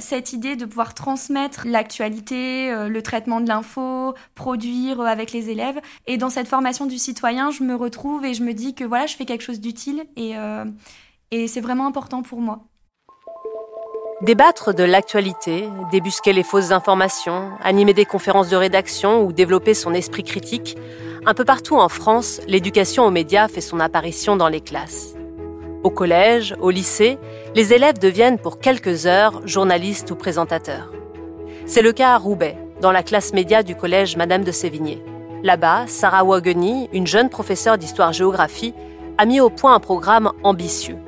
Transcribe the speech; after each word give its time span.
Cette 0.00 0.32
idée 0.32 0.54
de 0.54 0.64
pouvoir 0.64 0.94
transmettre 0.94 1.66
l'actualité, 1.66 2.70
euh, 2.70 2.88
le 2.88 3.02
traitement 3.02 3.40
de 3.40 3.48
l'info, 3.48 4.14
produire 4.36 5.00
euh, 5.00 5.06
avec 5.06 5.32
les 5.32 5.50
élèves. 5.50 5.80
Et 6.06 6.18
dans 6.18 6.30
cette 6.30 6.46
formation 6.46 6.86
du 6.86 6.98
citoyen, 6.98 7.50
je 7.50 7.64
me 7.64 7.74
retrouve 7.74 8.24
et 8.24 8.32
je 8.32 8.44
me 8.44 8.54
dis 8.54 8.76
que 8.76 8.84
voilà, 8.84 9.06
je 9.06 9.16
fais 9.16 9.24
quelque 9.24 9.42
chose 9.42 9.58
d'utile 9.58 10.04
et, 10.14 10.36
euh, 10.36 10.64
et 11.32 11.48
c'est 11.48 11.60
vraiment 11.60 11.84
important 11.84 12.22
pour 12.22 12.40
moi. 12.40 12.60
Débattre 14.22 14.72
de 14.72 14.84
l'actualité, 14.84 15.68
débusquer 15.90 16.32
les 16.32 16.44
fausses 16.44 16.70
informations, 16.70 17.50
animer 17.60 17.92
des 17.92 18.04
conférences 18.04 18.50
de 18.50 18.56
rédaction 18.56 19.24
ou 19.24 19.32
développer 19.32 19.74
son 19.74 19.94
esprit 19.94 20.22
critique, 20.22 20.76
un 21.26 21.34
peu 21.34 21.44
partout 21.44 21.76
en 21.76 21.88
France, 21.88 22.40
l'éducation 22.46 23.04
aux 23.04 23.10
médias 23.10 23.48
fait 23.48 23.60
son 23.60 23.80
apparition 23.80 24.36
dans 24.36 24.48
les 24.48 24.60
classes. 24.60 25.17
Au 25.88 25.90
collège, 25.90 26.54
au 26.60 26.68
lycée, 26.68 27.16
les 27.54 27.72
élèves 27.72 27.98
deviennent 27.98 28.38
pour 28.38 28.60
quelques 28.60 29.06
heures 29.06 29.40
journalistes 29.46 30.10
ou 30.10 30.16
présentateurs. 30.16 30.92
C'est 31.64 31.80
le 31.80 31.92
cas 31.92 32.10
à 32.10 32.18
Roubaix, 32.18 32.58
dans 32.82 32.92
la 32.92 33.02
classe 33.02 33.32
média 33.32 33.62
du 33.62 33.74
collège 33.74 34.14
Madame 34.18 34.44
de 34.44 34.52
Sévigné. 34.52 35.02
Là-bas, 35.42 35.86
Sarah 35.86 36.24
Wageni, 36.24 36.90
une 36.92 37.06
jeune 37.06 37.30
professeure 37.30 37.78
d'histoire-géographie, 37.78 38.74
a 39.16 39.24
mis 39.24 39.40
au 39.40 39.48
point 39.48 39.72
un 39.74 39.80
programme 39.80 40.30
ambitieux. 40.42 40.98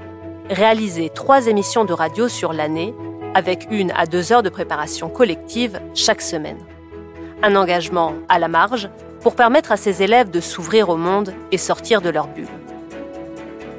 Réaliser 0.49 1.11
trois 1.11 1.47
émissions 1.47 1.85
de 1.85 1.93
radio 1.93 2.27
sur 2.29 2.55
l'année, 2.55 2.95
avec 3.35 3.67
une 3.71 3.91
à 3.91 4.07
deux 4.07 4.33
heures 4.33 4.43
de 4.43 4.49
préparation 4.49 5.11
collective 5.11 5.79
chaque 5.95 6.23
semaine. 6.23 6.65
Un 7.43 7.55
engagement 7.55 8.15
à 8.31 8.39
la 8.39 8.49
marge 8.49 8.89
pour 9.21 9.35
permettre 9.35 9.73
à 9.73 9.77
ses 9.77 10.03
élèves 10.03 10.31
de 10.31 10.41
s'ouvrir 10.41 10.89
au 10.89 10.97
monde 10.97 11.35
et 11.53 11.59
sortir 11.59 12.01
de 12.01 12.09
leur 12.09 12.29
bulle. 12.29 12.49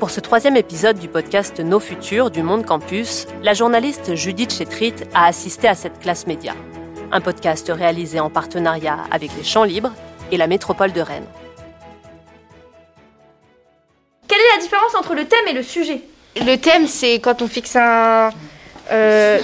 Pour 0.01 0.09
ce 0.09 0.19
troisième 0.19 0.57
épisode 0.57 0.97
du 0.97 1.07
podcast 1.07 1.59
Nos 1.59 1.79
Futurs 1.79 2.31
du 2.31 2.41
Monde 2.41 2.65
Campus, 2.65 3.27
la 3.43 3.53
journaliste 3.53 4.15
Judith 4.15 4.51
Chetrit 4.51 4.95
a 5.13 5.27
assisté 5.27 5.67
à 5.67 5.75
cette 5.75 5.99
classe 5.99 6.25
média. 6.25 6.55
Un 7.11 7.21
podcast 7.21 7.71
réalisé 7.71 8.19
en 8.19 8.31
partenariat 8.31 8.97
avec 9.11 9.29
les 9.37 9.43
Champs 9.43 9.63
Libres 9.63 9.93
et 10.31 10.37
la 10.37 10.47
métropole 10.47 10.91
de 10.91 11.01
Rennes. 11.01 11.27
Quelle 14.27 14.39
est 14.39 14.55
la 14.55 14.61
différence 14.63 14.95
entre 14.95 15.13
le 15.13 15.25
thème 15.25 15.47
et 15.47 15.53
le 15.53 15.61
sujet? 15.61 16.01
Le 16.35 16.55
thème, 16.55 16.87
c'est 16.87 17.19
quand 17.19 17.43
on 17.43 17.47
fixe 17.47 17.75
un. 17.75 18.31
euh, 18.91 19.39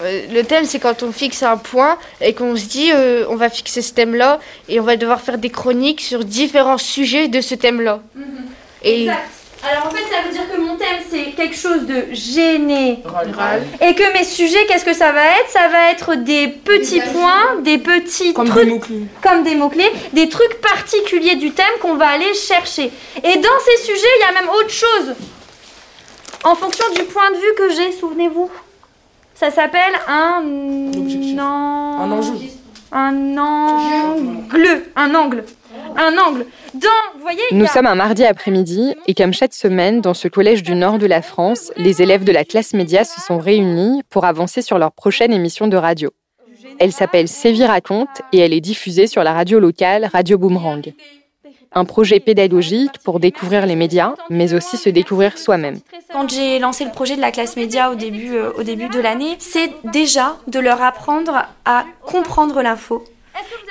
le 0.00 0.42
thème, 0.42 0.64
c'est 0.64 0.78
quand 0.78 1.02
on 1.02 1.12
fixe 1.12 1.42
un 1.42 1.58
point 1.58 1.98
et 2.22 2.32
qu'on 2.32 2.56
se 2.56 2.64
dit 2.64 2.92
euh, 2.92 3.26
on 3.28 3.36
va 3.36 3.50
fixer 3.50 3.82
ce 3.82 3.92
thème-là 3.92 4.40
et 4.70 4.80
on 4.80 4.84
va 4.84 4.96
devoir 4.96 5.20
faire 5.20 5.36
des 5.36 5.50
chroniques 5.50 6.00
sur 6.00 6.24
différents 6.24 6.78
sujets 6.78 7.28
de 7.28 7.42
ce 7.42 7.54
thème-là. 7.54 8.00
Et 8.86 9.02
Exact. 9.02 9.28
Alors 9.68 9.86
en 9.86 9.90
fait, 9.90 10.02
ça 10.02 10.22
veut 10.24 10.32
dire 10.32 10.42
que 10.54 10.60
mon 10.60 10.76
thème, 10.76 10.98
c'est 11.10 11.32
quelque 11.32 11.56
chose 11.56 11.86
de 11.86 12.04
général. 12.12 13.24
Général. 13.24 13.62
Et 13.80 13.94
que 13.94 14.12
mes 14.12 14.22
sujets, 14.22 14.64
qu'est-ce 14.66 14.84
que 14.84 14.92
ça 14.92 15.10
va 15.12 15.24
être? 15.40 15.48
Ça 15.50 15.66
va 15.68 15.90
être 15.90 16.14
des 16.14 16.46
petits 16.48 17.00
points, 17.00 17.56
des 17.62 17.78
petits 17.78 18.32
Comme 18.32 18.48
trucs, 18.48 18.64
des 18.66 18.70
mots-clés. 18.70 19.02
comme 19.22 19.42
des 19.42 19.54
mots-clés, 19.56 19.90
des 20.12 20.28
trucs 20.28 20.60
particuliers 20.60 21.34
du 21.36 21.50
thème 21.52 21.66
qu'on 21.80 21.94
va 21.96 22.08
aller 22.08 22.32
chercher. 22.34 22.92
Et 23.24 23.36
dans 23.38 23.58
ces 23.64 23.82
sujets, 23.84 24.06
il 24.18 24.20
y 24.20 24.36
a 24.36 24.40
même 24.40 24.50
autre 24.50 24.70
chose. 24.70 25.14
En 26.44 26.54
fonction 26.54 26.84
du 26.94 27.02
point 27.04 27.30
de 27.32 27.36
vue 27.36 27.54
que 27.58 27.70
j'ai, 27.74 27.92
souvenez-vous. 27.92 28.50
Ça 29.34 29.50
s'appelle 29.50 29.94
un 30.06 30.42
an- 31.40 31.98
Un 32.02 32.12
enjeu. 32.12 32.32
Un 32.92 33.36
angle. 33.36 34.82
Un 34.94 35.14
angle. 35.14 35.44
Un 35.96 36.16
angle. 36.18 36.46
Dans, 36.74 36.88
vous 37.14 37.20
voyez, 37.20 37.40
Nous 37.52 37.64
a- 37.64 37.68
sommes 37.68 37.86
un 37.86 37.94
mardi 37.94 38.24
après-midi 38.24 38.94
et 39.06 39.14
comme 39.14 39.32
chaque 39.32 39.54
semaine, 39.54 40.00
dans 40.00 40.14
ce 40.14 40.28
collège 40.28 40.62
du 40.62 40.74
nord 40.74 40.98
de 40.98 41.06
la 41.06 41.22
France, 41.22 41.72
les 41.76 42.02
élèves 42.02 42.24
de 42.24 42.32
la 42.32 42.44
classe 42.44 42.74
média 42.74 43.04
se 43.04 43.20
sont 43.20 43.38
réunis 43.38 44.02
pour 44.10 44.24
avancer 44.24 44.62
sur 44.62 44.78
leur 44.78 44.92
prochaine 44.92 45.32
émission 45.32 45.68
de 45.68 45.76
radio. 45.76 46.10
Elle 46.78 46.92
s'appelle 46.92 47.28
Séville 47.28 47.64
raconte 47.64 48.20
et 48.32 48.38
elle 48.38 48.52
est 48.52 48.60
diffusée 48.60 49.06
sur 49.06 49.22
la 49.24 49.32
radio 49.32 49.58
locale 49.60 50.08
Radio 50.12 50.36
Boomerang. 50.36 50.92
Un 51.72 51.84
projet 51.84 52.20
pédagogique 52.20 52.98
pour 53.04 53.20
découvrir 53.20 53.66
les 53.66 53.76
médias, 53.76 54.14
mais 54.30 54.54
aussi 54.54 54.76
se 54.76 54.88
découvrir 54.88 55.36
soi-même. 55.36 55.78
Quand 56.12 56.28
j'ai 56.30 56.58
lancé 56.58 56.84
le 56.84 56.90
projet 56.90 57.16
de 57.16 57.20
la 57.20 57.32
classe 57.32 57.56
média 57.56 57.90
au 57.90 57.94
début, 57.94 58.34
euh, 58.34 58.50
au 58.58 58.62
début 58.62 58.88
de 58.88 58.98
l'année, 59.00 59.36
c'est 59.38 59.70
déjà 59.84 60.36
de 60.46 60.58
leur 60.58 60.80
apprendre 60.82 61.44
à 61.64 61.84
comprendre 62.02 62.62
l'info 62.62 63.04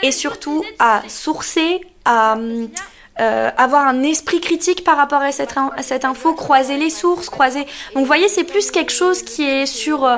et 0.03 0.11
surtout 0.11 0.63
à 0.77 1.01
sourcer, 1.07 1.81
à 2.05 2.37
euh, 3.19 3.49
avoir 3.57 3.87
un 3.87 4.03
esprit 4.03 4.39
critique 4.39 4.83
par 4.83 4.97
rapport 4.97 5.21
à 5.21 5.31
cette, 5.31 5.55
à 5.57 5.81
cette 5.83 6.05
info, 6.05 6.33
croiser 6.33 6.77
les 6.77 6.89
sources, 6.89 7.29
croiser. 7.29 7.65
Donc 7.93 8.03
vous 8.03 8.05
voyez, 8.05 8.27
c'est 8.27 8.43
plus 8.43 8.71
quelque 8.71 8.91
chose 8.91 9.21
qui 9.23 9.43
est 9.43 9.65
sur. 9.65 10.05
euh, 10.05 10.17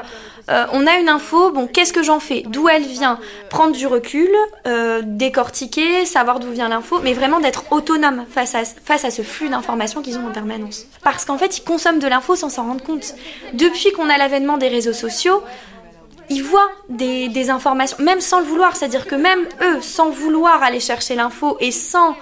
euh, 0.49 0.65
on 0.71 0.87
a 0.87 0.95
une 0.95 1.09
info, 1.09 1.51
bon, 1.51 1.67
qu'est-ce 1.67 1.91
que 1.91 2.03
j'en 2.03 2.21
fais? 2.21 2.43
D'où 2.47 2.69
elle 2.69 2.83
vient? 2.83 3.19
Prendre 3.49 3.75
du 3.75 3.85
recul, 3.85 4.29
euh, 4.65 5.01
décortiquer, 5.03 6.05
savoir 6.05 6.39
d'où 6.39 6.49
vient 6.51 6.69
l'info, 6.69 6.99
mais 7.03 7.13
vraiment 7.13 7.41
d'être 7.41 7.65
autonome 7.71 8.25
face 8.29 8.55
à, 8.55 8.63
face 8.63 9.03
à 9.03 9.11
ce 9.11 9.23
flux 9.23 9.49
d'informations 9.49 10.01
qu'ils 10.01 10.17
ont 10.17 10.27
en 10.27 10.31
permanence. 10.31 10.85
Parce 11.03 11.25
qu'en 11.25 11.37
fait, 11.37 11.57
ils 11.57 11.63
consomment 11.63 11.99
de 11.99 12.07
l'info 12.07 12.35
sans 12.37 12.49
s'en 12.49 12.63
rendre 12.63 12.81
compte. 12.81 13.13
Depuis 13.53 13.91
qu'on 13.91 14.09
a 14.09 14.17
l'avènement 14.17 14.57
des 14.57 14.69
réseaux 14.69 14.93
sociaux, 14.93 15.43
ils 16.29 16.43
voient 16.43 16.69
des, 16.89 17.29
des 17.29 17.49
informations, 17.49 17.97
même 17.99 18.21
sans 18.21 18.39
le 18.39 18.45
vouloir, 18.45 18.75
c'est-à-dire 18.75 19.05
que 19.07 19.15
même 19.15 19.47
eux, 19.61 19.81
sans 19.81 20.09
vouloir 20.09 20.63
aller 20.63 20.79
chercher 20.79 21.15
l'info 21.15 21.57
et 21.59 21.71
sans 21.71 22.15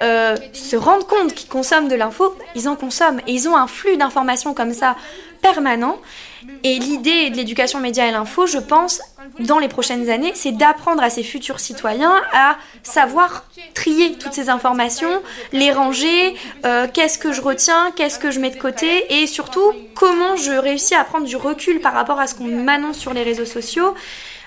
euh, 0.00 0.36
se 0.52 0.76
rendre 0.76 1.06
compte 1.06 1.34
qu'ils 1.34 1.48
consomment 1.48 1.88
de 1.88 1.94
l'info, 1.94 2.34
ils 2.54 2.68
en 2.68 2.76
consomment. 2.76 3.20
Et 3.26 3.32
ils 3.32 3.48
ont 3.48 3.56
un 3.56 3.66
flux 3.66 3.96
d'informations 3.96 4.54
comme 4.54 4.72
ça 4.72 4.96
permanent. 5.42 5.98
Et 6.64 6.78
l'idée 6.78 7.30
de 7.30 7.36
l'éducation 7.36 7.80
média 7.80 8.06
et 8.06 8.12
l'info, 8.12 8.46
je 8.46 8.58
pense, 8.58 9.00
dans 9.40 9.58
les 9.58 9.68
prochaines 9.68 10.08
années, 10.08 10.32
c'est 10.34 10.52
d'apprendre 10.52 11.02
à 11.02 11.10
ces 11.10 11.22
futurs 11.22 11.60
citoyens 11.60 12.14
à 12.32 12.56
savoir 12.82 13.44
trier 13.74 14.14
toutes 14.14 14.32
ces 14.32 14.48
informations, 14.48 15.22
les 15.52 15.72
ranger, 15.72 16.34
euh, 16.64 16.86
qu'est-ce 16.92 17.18
que 17.18 17.32
je 17.32 17.40
retiens, 17.40 17.90
qu'est-ce 17.94 18.18
que 18.18 18.30
je 18.30 18.40
mets 18.40 18.50
de 18.50 18.58
côté, 18.58 19.20
et 19.20 19.26
surtout 19.26 19.72
comment 19.94 20.36
je 20.36 20.52
réussis 20.52 20.94
à 20.94 21.04
prendre 21.04 21.26
du 21.26 21.36
recul 21.36 21.80
par 21.80 21.92
rapport 21.92 22.18
à 22.18 22.26
ce 22.26 22.34
qu'on 22.34 22.44
m'annonce 22.44 22.98
sur 22.98 23.12
les 23.12 23.22
réseaux 23.22 23.46
sociaux. 23.46 23.94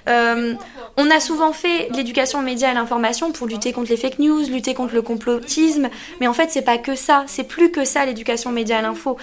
Euh, 0.08 0.54
on 0.98 1.10
a 1.10 1.20
souvent 1.20 1.52
fait 1.52 1.90
de 1.92 1.98
l'éducation 1.98 2.40
aux 2.40 2.44
médias 2.44 2.70
et 2.70 2.72
à 2.72 2.74
l'information 2.74 3.32
pour 3.32 3.48
lutter 3.48 3.74
contre 3.74 3.90
les 3.90 3.98
fake 3.98 4.20
news, 4.20 4.42
lutter 4.48 4.74
contre 4.74 4.94
le 4.94 5.02
complotisme, 5.02 5.90
mais 6.20 6.28
en 6.28 6.34
fait 6.34 6.52
c'est 6.52 6.62
pas 6.62 6.78
que 6.78 6.96
ça, 6.96 7.24
c'est 7.28 7.44
plus 7.44 7.72
que 7.72 7.86
ça 7.86 8.06
l'éducation 8.06 8.52
aux 8.52 8.54
médias 8.54 8.76
et 8.76 8.80
à 8.80 8.82
l'info. 8.84 9.18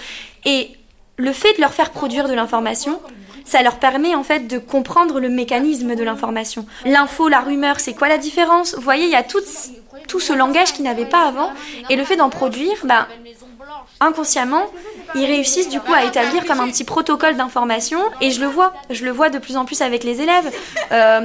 Et 0.45 0.71
le 1.17 1.31
fait 1.31 1.53
de 1.53 1.61
leur 1.61 1.73
faire 1.73 1.91
produire 1.91 2.27
de 2.27 2.33
l'information, 2.33 2.99
ça 3.45 3.61
leur 3.61 3.77
permet 3.79 4.15
en 4.15 4.23
fait 4.23 4.47
de 4.47 4.57
comprendre 4.57 5.19
le 5.19 5.29
mécanisme 5.29 5.95
de 5.95 6.03
l'information. 6.03 6.65
L'info, 6.85 7.27
la 7.27 7.39
rumeur, 7.39 7.79
c'est 7.79 7.93
quoi 7.93 8.07
la 8.07 8.17
différence? 8.17 8.75
Vous 8.75 8.81
voyez, 8.81 9.05
il 9.05 9.11
y 9.11 9.15
a 9.15 9.23
tout, 9.23 9.41
tout 10.07 10.19
ce 10.19 10.33
langage 10.33 10.73
qu'ils 10.73 10.85
n'avaient 10.85 11.05
pas 11.05 11.27
avant, 11.27 11.51
et 11.89 11.95
le 11.95 12.03
fait 12.03 12.15
d'en 12.15 12.29
produire, 12.29 12.77
ben, 12.85 13.05
inconsciemment, 13.99 14.65
ils 15.15 15.25
réussissent 15.25 15.69
du 15.69 15.79
coup 15.79 15.93
à 15.93 16.03
établir 16.05 16.45
comme 16.45 16.59
un 16.59 16.67
petit 16.69 16.83
protocole 16.83 17.35
d'information, 17.35 17.99
et 18.21 18.31
je 18.31 18.41
le 18.41 18.47
vois, 18.47 18.73
je 18.89 19.05
le 19.05 19.11
vois 19.11 19.29
de 19.29 19.39
plus 19.39 19.57
en 19.57 19.65
plus 19.65 19.81
avec 19.81 20.03
les 20.03 20.21
élèves. 20.21 20.51
Euh, 20.91 21.21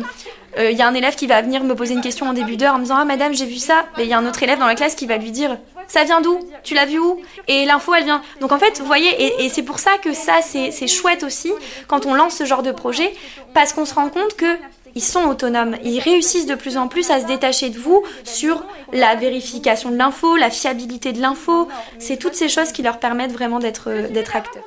euh, 0.58 0.70
Il 0.70 0.78
y 0.78 0.82
a 0.82 0.88
un 0.88 0.94
élève 0.94 1.14
qui 1.14 1.26
va 1.26 1.40
venir 1.42 1.62
me 1.62 1.74
poser 1.74 1.94
une 1.94 2.00
question 2.00 2.26
en 2.26 2.32
début 2.32 2.56
d'heure 2.56 2.74
en 2.74 2.78
me 2.78 2.82
disant 2.84 2.96
Ah 2.98 3.04
madame, 3.04 3.34
j'ai 3.34 3.44
vu 3.46 3.56
ça. 3.56 3.84
Et 3.98 4.02
il 4.02 4.08
y 4.08 4.12
a 4.14 4.18
un 4.18 4.26
autre 4.26 4.42
élève 4.42 4.58
dans 4.58 4.66
la 4.66 4.74
classe 4.74 4.94
qui 4.94 5.06
va 5.06 5.16
lui 5.18 5.30
dire 5.30 5.58
Ça 5.88 6.04
vient 6.04 6.20
d'où? 6.20 6.38
Tu 6.64 6.74
l'as 6.74 6.86
vu 6.86 6.98
où 6.98 7.20
Et 7.48 7.64
l'info, 7.66 7.92
elle 7.94 8.04
vient. 8.04 8.22
Donc 8.40 8.52
en 8.52 8.58
fait, 8.58 8.78
vous 8.80 8.86
voyez, 8.86 9.10
et, 9.22 9.44
et 9.44 9.48
c'est 9.50 9.62
pour 9.62 9.78
ça 9.78 9.90
que 10.02 10.12
ça, 10.14 10.40
c'est 10.42 10.86
chouette 10.86 11.22
aussi 11.22 11.52
quand 11.86 12.06
on 12.06 12.14
lance 12.14 12.34
ce 12.34 12.44
genre 12.44 12.62
de 12.62 12.72
projet, 12.72 13.12
parce 13.54 13.72
qu'on 13.72 13.84
se 13.84 13.94
rend 13.94 14.08
compte 14.08 14.34
que. 14.36 14.56
Ils 14.94 15.02
sont 15.02 15.24
autonomes, 15.24 15.76
ils 15.84 16.00
réussissent 16.00 16.46
de 16.46 16.54
plus 16.54 16.76
en 16.76 16.88
plus 16.88 17.10
à 17.10 17.20
se 17.20 17.26
détacher 17.26 17.70
de 17.70 17.78
vous 17.78 18.02
sur 18.24 18.64
la 18.92 19.14
vérification 19.14 19.90
de 19.90 19.96
l'info, 19.96 20.36
la 20.36 20.50
fiabilité 20.50 21.12
de 21.12 21.20
l'info. 21.20 21.68
C'est 21.98 22.16
toutes 22.16 22.34
ces 22.34 22.48
choses 22.48 22.72
qui 22.72 22.82
leur 22.82 22.98
permettent 22.98 23.32
vraiment 23.32 23.58
d'être 23.58 23.88
acteurs. 24.34 24.64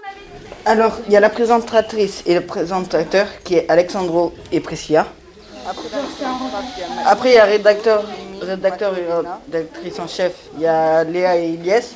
Alors, 0.65 0.99
il 1.07 1.13
y 1.13 1.17
a 1.17 1.19
la 1.19 1.29
présentatrice 1.29 2.21
et 2.25 2.35
le 2.35 2.41
présentateur 2.41 3.27
qui 3.43 3.55
est 3.55 3.69
Alexandro 3.69 4.33
et 4.51 4.59
Priscilla. 4.59 5.07
Après, 7.05 7.31
il 7.31 7.35
y 7.35 7.37
a 7.39 7.45
rédacteur, 7.45 8.03
rédacteur 8.41 8.93
et 8.97 9.05
rédactrice 9.51 9.99
en 9.99 10.07
chef. 10.07 10.33
Il 10.55 10.61
y 10.61 10.67
a 10.67 11.03
Léa 11.03 11.37
et 11.37 11.49
Ilyes. 11.49 11.95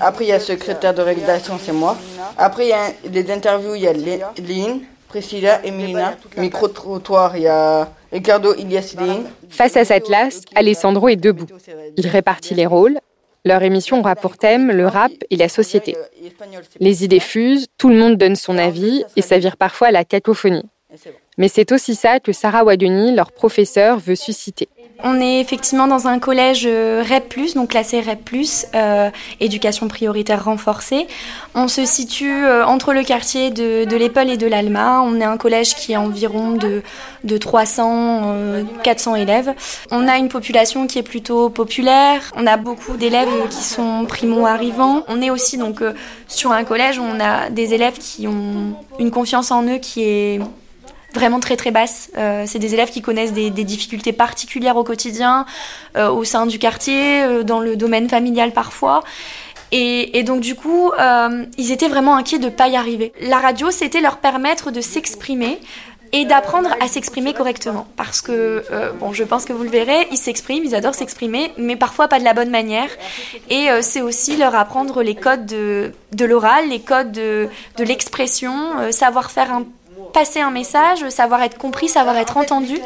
Après, 0.00 0.24
il 0.24 0.28
y 0.28 0.32
a 0.32 0.40
secrétaire 0.40 0.94
de 0.94 1.02
rédaction, 1.02 1.58
c'est 1.62 1.72
moi. 1.72 1.96
Après, 2.38 2.66
il 2.66 2.70
y 2.70 2.72
a 2.72 2.92
les 3.10 3.30
interviews, 3.30 3.74
il 3.74 3.82
y 3.82 3.88
a 3.88 3.92
Lynn, 3.92 4.80
Priscilla 5.14 5.64
et 5.64 5.70
Milena. 5.70 6.16
Micro-trottoir, 6.36 7.36
il 7.36 7.44
y 7.44 7.46
a 7.46 7.88
Ricardo, 8.10 8.52
Ilyes 8.52 8.94
et 8.94 8.96
Lynn. 8.96 9.30
Face 9.48 9.76
à 9.76 9.84
sa 9.84 10.00
classe, 10.00 10.40
Alessandro 10.56 11.08
est 11.08 11.14
debout. 11.14 11.46
Il 11.96 12.08
répartit 12.08 12.56
les 12.56 12.66
rôles. 12.66 12.98
Leur 13.44 13.62
émission 13.62 14.00
aura 14.00 14.16
pour 14.16 14.36
thème 14.38 14.72
le 14.72 14.88
rap 14.88 15.12
et 15.30 15.36
la 15.36 15.48
société. 15.48 15.96
Les 16.80 17.04
idées 17.04 17.20
fusent, 17.20 17.68
tout 17.78 17.90
le 17.90 17.94
monde 17.94 18.16
donne 18.16 18.34
son 18.34 18.58
avis 18.58 19.04
et 19.14 19.22
ça 19.22 19.38
vire 19.38 19.56
parfois 19.56 19.86
à 19.86 19.92
la 19.92 20.04
cacophonie. 20.04 20.68
Mais 21.38 21.46
c'est 21.46 21.70
aussi 21.70 21.94
ça 21.94 22.18
que 22.18 22.32
Sarah 22.32 22.64
Wageni, 22.64 23.14
leur 23.14 23.30
professeure, 23.30 24.00
veut 24.00 24.16
susciter. 24.16 24.68
On 25.06 25.20
est 25.20 25.38
effectivement 25.38 25.86
dans 25.86 26.08
un 26.08 26.18
collège 26.18 26.66
REP+, 26.66 27.54
donc 27.54 27.68
classé 27.70 28.00
REP+, 28.00 28.30
euh, 28.74 29.10
éducation 29.38 29.86
prioritaire 29.86 30.46
renforcée. 30.46 31.06
On 31.54 31.68
se 31.68 31.84
situe 31.84 32.44
euh, 32.44 32.64
entre 32.64 32.94
le 32.94 33.02
quartier 33.02 33.50
de, 33.50 33.84
de 33.84 34.28
et 34.30 34.36
de 34.38 34.46
l'Alma. 34.46 35.02
On 35.02 35.20
est 35.20 35.24
un 35.24 35.36
collège 35.36 35.74
qui 35.74 35.94
a 35.94 36.00
environ 36.00 36.52
de, 36.52 36.82
de 37.22 37.36
300, 37.36 38.64
400 38.82 39.16
élèves. 39.16 39.54
On 39.90 40.08
a 40.08 40.16
une 40.16 40.28
population 40.28 40.86
qui 40.86 40.98
est 40.98 41.02
plutôt 41.02 41.50
populaire. 41.50 42.32
On 42.36 42.46
a 42.46 42.56
beaucoup 42.56 42.96
d'élèves 42.96 43.28
qui 43.50 43.62
sont 43.62 44.06
primo-arrivants. 44.06 45.04
On 45.08 45.20
est 45.20 45.30
aussi 45.30 45.58
donc 45.58 45.82
sur 46.28 46.52
un 46.52 46.64
collège 46.64 46.98
où 46.98 47.02
on 47.02 47.20
a 47.20 47.50
des 47.50 47.74
élèves 47.74 47.98
qui 47.98 48.26
ont 48.26 48.74
une 48.98 49.10
confiance 49.10 49.50
en 49.50 49.64
eux 49.64 49.78
qui 49.78 50.02
est 50.02 50.40
vraiment 51.14 51.40
très 51.40 51.56
très 51.56 51.70
basse. 51.70 52.10
Euh, 52.18 52.44
c'est 52.46 52.58
des 52.58 52.74
élèves 52.74 52.90
qui 52.90 53.00
connaissent 53.00 53.32
des, 53.32 53.50
difficultés 53.50 54.12
particulières 54.12 54.76
au 54.76 54.84
quotidien, 54.84 55.46
euh, 55.96 56.10
au 56.10 56.24
sein 56.24 56.46
du 56.46 56.58
quartier, 56.58 57.22
euh, 57.22 57.42
dans 57.42 57.60
le 57.60 57.76
domaine 57.76 58.08
familial 58.08 58.52
parfois. 58.52 59.02
Et, 59.72 60.22
donc 60.22 60.40
du 60.40 60.54
coup, 60.54 60.92
ils 61.58 61.72
étaient 61.72 61.88
vraiment 61.88 62.14
inquiets 62.14 62.38
de 62.38 62.44
ne 62.44 62.50
pas 62.50 62.68
y 62.68 62.76
arriver. 62.76 63.12
La 63.20 63.40
radio, 63.40 63.72
c'était 63.72 64.00
leur 64.00 64.18
permettre 64.18 64.70
de 64.70 64.80
s'exprimer 64.80 65.58
et 66.12 66.24
d'apprendre 66.24 66.68
à 66.80 66.86
s'exprimer 66.86 67.32
correctement. 67.34 67.88
Parce 67.96 68.20
que, 68.20 68.62
bon, 69.00 69.12
je 69.12 69.24
pense 69.24 69.44
que 69.44 69.52
vous 69.52 69.64
le 69.64 69.70
verrez, 69.70 70.06
ils 70.12 70.16
s'expriment, 70.16 70.62
ils 70.64 70.76
adorent 70.76 70.94
s'exprimer, 70.94 71.50
mais 71.58 71.74
parfois 71.74 72.06
pas 72.06 72.20
de 72.20 72.24
la 72.24 72.34
bonne 72.34 72.50
manière. 72.50 72.88
Et 73.50 73.66
c'est 73.80 74.00
aussi 74.00 74.36
leur 74.36 74.54
apprendre 74.54 75.02
les 75.02 75.16
codes 75.16 75.46
de, 75.46 75.90
de 76.12 76.24
l'oral, 76.24 76.68
les 76.68 76.78
codes 76.78 77.10
de, 77.10 77.48
de 77.76 77.82
l'expression, 77.82 78.54
savoir 78.92 79.32
faire 79.32 79.52
un 79.52 79.64
passer 80.14 80.40
un 80.40 80.52
message, 80.52 81.06
savoir 81.10 81.42
être 81.42 81.58
compris, 81.58 81.88
savoir 81.88 82.16
être 82.16 82.38
entendu. 82.38 82.78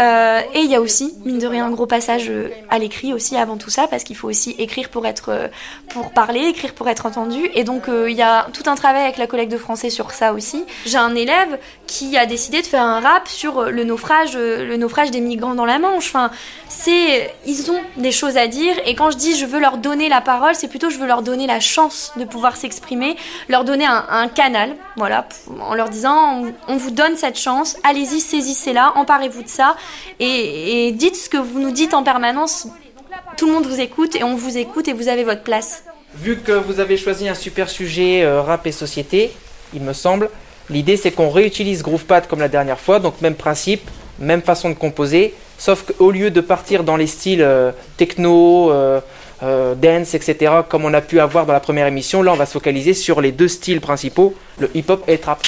Euh, 0.00 0.40
et 0.54 0.60
il 0.60 0.70
y 0.70 0.74
a 0.74 0.80
aussi, 0.80 1.14
mine 1.24 1.38
de 1.38 1.46
rien, 1.46 1.66
un 1.66 1.70
gros 1.70 1.86
passage 1.86 2.30
euh, 2.30 2.50
à 2.70 2.78
l'écrit 2.78 3.12
aussi 3.12 3.36
avant 3.36 3.58
tout 3.58 3.70
ça, 3.70 3.86
parce 3.86 4.04
qu'il 4.04 4.16
faut 4.16 4.28
aussi 4.28 4.56
écrire 4.58 4.88
pour 4.88 5.06
être, 5.06 5.28
euh, 5.28 5.48
pour 5.90 6.10
parler, 6.12 6.40
écrire 6.40 6.72
pour 6.72 6.88
être 6.88 7.04
entendu. 7.04 7.50
Et 7.54 7.62
donc 7.62 7.84
il 7.88 8.16
y 8.16 8.22
a 8.22 8.46
tout 8.54 8.62
un 8.66 8.74
travail 8.74 9.02
avec 9.02 9.18
la 9.18 9.26
collègue 9.26 9.50
de 9.50 9.58
français 9.58 9.90
sur 9.90 10.10
ça 10.12 10.32
aussi. 10.32 10.64
J'ai 10.86 10.96
un 10.96 11.14
élève 11.14 11.58
qui 11.86 12.16
a 12.16 12.24
décidé 12.24 12.62
de 12.62 12.66
faire 12.66 12.82
un 12.82 13.00
rap 13.00 13.28
sur 13.28 13.64
le 13.64 13.84
naufrage, 13.84 14.34
le 14.34 14.76
naufrage 14.76 15.10
des 15.10 15.20
migrants 15.20 15.54
dans 15.54 15.66
la 15.66 15.78
Manche. 15.78 16.06
Enfin, 16.08 16.30
c'est, 16.68 17.34
ils 17.46 17.70
ont 17.70 17.80
des 17.98 18.12
choses 18.12 18.38
à 18.38 18.46
dire. 18.46 18.74
Et 18.86 18.94
quand 18.94 19.10
je 19.10 19.18
dis 19.18 19.36
je 19.36 19.44
veux 19.44 19.60
leur 19.60 19.76
donner 19.76 20.08
la 20.08 20.22
parole, 20.22 20.54
c'est 20.54 20.68
plutôt 20.68 20.88
je 20.88 20.96
veux 20.96 21.06
leur 21.06 21.20
donner 21.20 21.46
la 21.46 21.60
chance 21.60 22.12
de 22.16 22.24
pouvoir 22.24 22.56
s'exprimer, 22.56 23.16
leur 23.48 23.64
donner 23.64 23.84
un, 23.84 24.06
un 24.08 24.28
canal, 24.28 24.74
voilà, 24.96 25.26
en 25.60 25.74
leur 25.74 25.90
disant 25.90 26.44
on 26.68 26.76
vous 26.76 26.90
donne 26.90 27.16
cette 27.16 27.38
chance, 27.38 27.76
allez-y, 27.82 28.20
saisissez-la, 28.20 28.92
emparez-vous 28.96 29.42
de 29.42 29.48
ça 29.48 29.76
et, 30.20 30.92
dites 30.92 31.16
ce 31.16 31.28
que 31.28 31.36
vous 31.36 31.60
nous 31.60 31.70
dites 31.70 31.94
en 31.94 32.02
permanence. 32.02 32.68
Tout 33.36 33.46
le 33.46 33.52
monde 33.52 33.66
vous 33.66 33.80
écoute 33.80 34.16
et 34.16 34.24
on 34.24 34.34
vous 34.34 34.58
écoute 34.58 34.88
et 34.88 34.92
vous 34.92 35.08
avez 35.08 35.24
votre 35.24 35.42
place. 35.42 35.84
Vu 36.14 36.38
que 36.38 36.52
vous 36.52 36.80
avez 36.80 36.96
choisi 36.96 37.28
un 37.28 37.34
super 37.34 37.70
sujet 37.70 38.22
euh, 38.22 38.42
rap 38.42 38.66
et 38.66 38.72
société, 38.72 39.32
il 39.74 39.80
me 39.80 39.92
semble, 39.92 40.28
l'idée 40.68 40.96
c'est 40.96 41.10
qu'on 41.10 41.30
réutilise 41.30 41.82
Groovepad 41.82 42.26
comme 42.28 42.40
la 42.40 42.48
dernière 42.48 42.78
fois, 42.78 42.98
donc 42.98 43.20
même 43.22 43.34
principe, 43.34 43.88
même 44.18 44.42
façon 44.42 44.68
de 44.68 44.74
composer, 44.74 45.34
sauf 45.56 45.84
qu'au 45.84 46.10
lieu 46.10 46.30
de 46.30 46.40
partir 46.40 46.84
dans 46.84 46.96
les 46.96 47.06
styles 47.06 47.42
euh, 47.42 47.72
techno, 47.96 48.70
euh, 48.70 49.00
dance, 49.74 50.14
etc., 50.14 50.52
comme 50.68 50.84
on 50.84 50.94
a 50.94 51.00
pu 51.00 51.18
avoir 51.18 51.46
dans 51.46 51.54
la 51.54 51.60
première 51.60 51.86
émission, 51.86 52.22
là 52.22 52.32
on 52.32 52.36
va 52.36 52.46
se 52.46 52.52
focaliser 52.52 52.94
sur 52.94 53.20
les 53.20 53.32
deux 53.32 53.48
styles 53.48 53.80
principaux, 53.80 54.34
le 54.58 54.70
hip-hop 54.74 55.02
et 55.08 55.12
le 55.12 55.18
trap. 55.18 55.40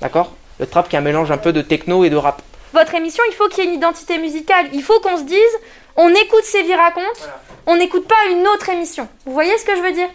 D'accord? 0.00 0.34
Le 0.60 0.66
trap 0.66 0.88
qui 0.88 0.94
est 0.94 0.98
un 0.98 1.02
mélange 1.02 1.30
un 1.30 1.38
peu 1.38 1.52
de 1.52 1.62
techno 1.62 2.04
et 2.04 2.10
de 2.10 2.16
rap. 2.16 2.42
Votre 2.72 2.94
émission, 2.94 3.24
il 3.28 3.34
faut 3.34 3.48
qu'il 3.48 3.64
y 3.64 3.66
ait 3.66 3.70
une 3.70 3.76
identité 3.76 4.18
musicale. 4.18 4.68
Il 4.72 4.82
faut 4.82 5.00
qu'on 5.00 5.16
se 5.16 5.24
dise, 5.24 5.54
on 5.96 6.08
écoute 6.10 6.44
Séville 6.44 6.74
raconte, 6.74 7.28
on 7.66 7.76
n'écoute 7.76 8.06
pas 8.06 8.30
une 8.30 8.46
autre 8.46 8.68
émission. 8.68 9.08
Vous 9.26 9.32
voyez 9.32 9.56
ce 9.58 9.64
que 9.64 9.74
je 9.74 9.80
veux 9.80 9.92
dire? 9.92 10.08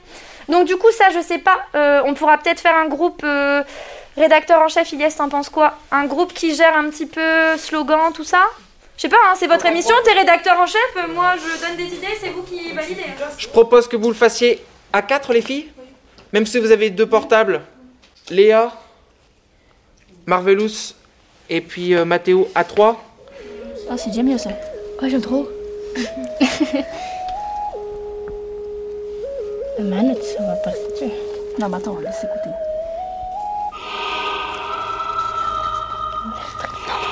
Donc 0.47 0.65
du 0.65 0.77
coup, 0.77 0.91
ça, 0.91 1.09
je 1.09 1.19
sais 1.19 1.39
pas. 1.39 1.57
Euh, 1.73 2.01
on 2.05 2.13
pourra 2.13 2.37
peut-être 2.37 2.61
faire 2.61 2.75
un 2.75 2.87
groupe 2.87 3.21
euh, 3.25 3.63
rédacteur 4.15 4.61
en 4.61 4.69
chef. 4.69 4.91
Ilias, 4.93 5.15
t'en 5.17 5.27
penses 5.27 5.49
quoi? 5.49 5.73
Un 5.91 6.05
groupe 6.05 6.33
qui 6.33 6.55
gère 6.55 6.77
un 6.77 6.89
petit 6.89 7.07
peu 7.07 7.57
slogan, 7.57 8.13
tout 8.13 8.23
ça? 8.23 8.43
Je 8.97 9.01
sais 9.01 9.09
pas, 9.09 9.17
hein, 9.27 9.33
c'est 9.35 9.47
votre 9.47 9.65
émission, 9.65 9.93
t'es 10.05 10.13
rédacteur 10.13 10.57
en 10.57 10.65
chef, 10.65 10.79
euh, 10.95 11.13
moi 11.13 11.33
je 11.35 11.67
donne 11.67 11.75
des 11.75 11.93
idées, 11.93 12.17
c'est 12.17 12.29
vous 12.29 12.43
qui 12.43 12.71
validez. 12.71 13.03
Je 13.37 13.49
propose 13.49 13.89
que 13.89 13.97
vous 13.97 14.07
le 14.07 14.15
fassiez 14.15 14.63
à 14.93 15.01
quatre 15.01 15.33
les 15.33 15.41
filles, 15.41 15.69
même 16.31 16.45
si 16.45 16.59
vous 16.59 16.71
avez 16.71 16.89
deux 16.91 17.05
portables. 17.05 17.61
Léa, 18.29 18.71
Marvelous 20.27 20.93
et 21.49 21.61
puis 21.61 21.93
euh, 21.95 22.05
Mathéo 22.05 22.47
à 22.55 22.63
3. 22.63 23.01
Ah, 23.89 23.97
c'est 23.97 24.09
déjà 24.09 24.23
mieux 24.23 24.37
ça. 24.37 24.49
Ouais, 25.01 25.09
j'aime 25.09 25.21
trop. 25.21 25.47
manette, 29.79 30.23
ça 30.23 30.43
va 30.43 30.55
pas 30.55 30.71
Non, 31.59 31.69
mais 31.69 31.77
attends, 31.77 31.97
laisse 31.99 32.23
écouter. 32.23 32.49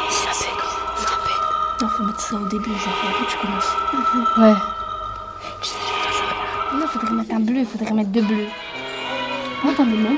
Ça 0.10 0.30
c'est 0.34 0.50
grand. 0.58 1.82
Non, 1.82 1.88
faut 1.90 2.04
mettre 2.04 2.20
ça 2.20 2.36
au 2.36 2.48
début, 2.48 2.72
genre 2.72 2.94
après 3.10 3.26
tu 3.30 3.38
commences. 3.38 3.74
Ouais. 4.38 4.56
Tu 5.62 5.70
sais, 5.70 5.76
je 5.80 5.94
vais 5.94 6.02
faire 6.02 6.14
ça. 6.14 6.24
Non, 6.78 6.88
faudrait 6.88 7.14
mettre 7.14 7.36
un 7.36 7.40
bleu, 7.40 7.60
il 7.60 7.66
faudrait 7.66 7.94
mettre 7.94 8.10
deux 8.10 8.24
bleus. 8.24 8.48
Attends, 9.70 9.86
le 9.86 9.98
nom. 9.98 10.18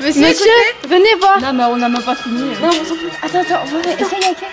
Monsieur, 0.00 0.28
Monsieur 0.28 0.50
venez 0.88 1.14
voir. 1.20 1.40
Non, 1.40 1.52
mais 1.52 1.64
on 1.64 1.76
n'a 1.76 1.88
même 1.88 2.02
pas 2.02 2.14
fini. 2.14 2.40
Non, 2.40 2.68
on 2.68 2.84
s'en 2.84 2.94
fout. 2.94 3.10
Attends, 3.22 3.40
attends, 3.40 3.64
venez, 3.66 3.94
essaye, 4.00 4.30
ok 4.30 4.44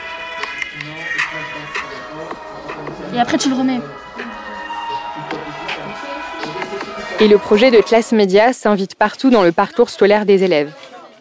Et 3.13 3.19
après, 3.19 3.37
tu 3.37 3.49
le 3.49 3.55
remets. 3.55 3.79
Et 7.21 7.27
le 7.27 7.37
projet 7.37 7.71
de 7.71 7.79
classe 7.79 8.11
média 8.11 8.51
s'invite 8.51 8.95
partout 8.95 9.29
dans 9.29 9.43
le 9.43 9.51
parcours 9.51 9.89
scolaire 9.89 10.25
des 10.25 10.43
élèves. 10.43 10.73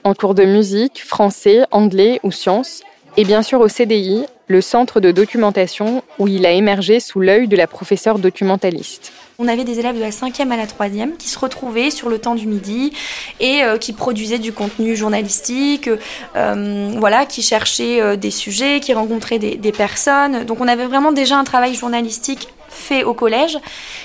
En 0.02 0.14
cours 0.14 0.34
de 0.34 0.44
musique, 0.44 1.04
français, 1.04 1.66
anglais 1.70 2.18
ou 2.24 2.32
sciences, 2.32 2.82
et 3.16 3.24
bien 3.24 3.42
sûr 3.42 3.60
au 3.60 3.68
CDI, 3.68 4.26
le 4.48 4.60
centre 4.60 5.00
de 5.00 5.12
documentation 5.12 6.02
où 6.18 6.26
il 6.26 6.46
a 6.46 6.50
émergé 6.50 6.98
sous 6.98 7.20
l'œil 7.20 7.46
de 7.46 7.56
la 7.56 7.66
professeure 7.66 8.18
documentaliste. 8.18 9.12
On 9.40 9.48
avait 9.48 9.64
des 9.64 9.80
élèves 9.80 9.96
de 9.96 10.00
la 10.00 10.10
5e 10.10 10.52
à 10.52 10.56
la 10.56 10.66
3e 10.66 11.16
qui 11.16 11.28
se 11.28 11.36
retrouvaient 11.38 11.90
sur 11.90 12.08
le 12.08 12.20
temps 12.20 12.36
du 12.36 12.46
midi 12.46 12.92
et 13.40 13.64
euh, 13.64 13.78
qui 13.78 13.92
produisaient 13.92 14.38
du 14.38 14.52
contenu 14.52 14.94
journalistique, 14.94 15.90
euh, 16.36 16.94
voilà, 16.98 17.26
qui 17.26 17.42
cherchaient 17.42 18.00
euh, 18.00 18.14
des 18.14 18.30
sujets, 18.30 18.78
qui 18.78 18.94
rencontraient 18.94 19.40
des, 19.40 19.56
des 19.56 19.72
personnes. 19.72 20.44
Donc 20.44 20.60
on 20.60 20.68
avait 20.68 20.86
vraiment 20.86 21.10
déjà 21.10 21.36
un 21.36 21.42
travail 21.42 21.74
journalistique 21.74 22.48
fait 22.74 23.04
au 23.04 23.14
collège. 23.14 23.58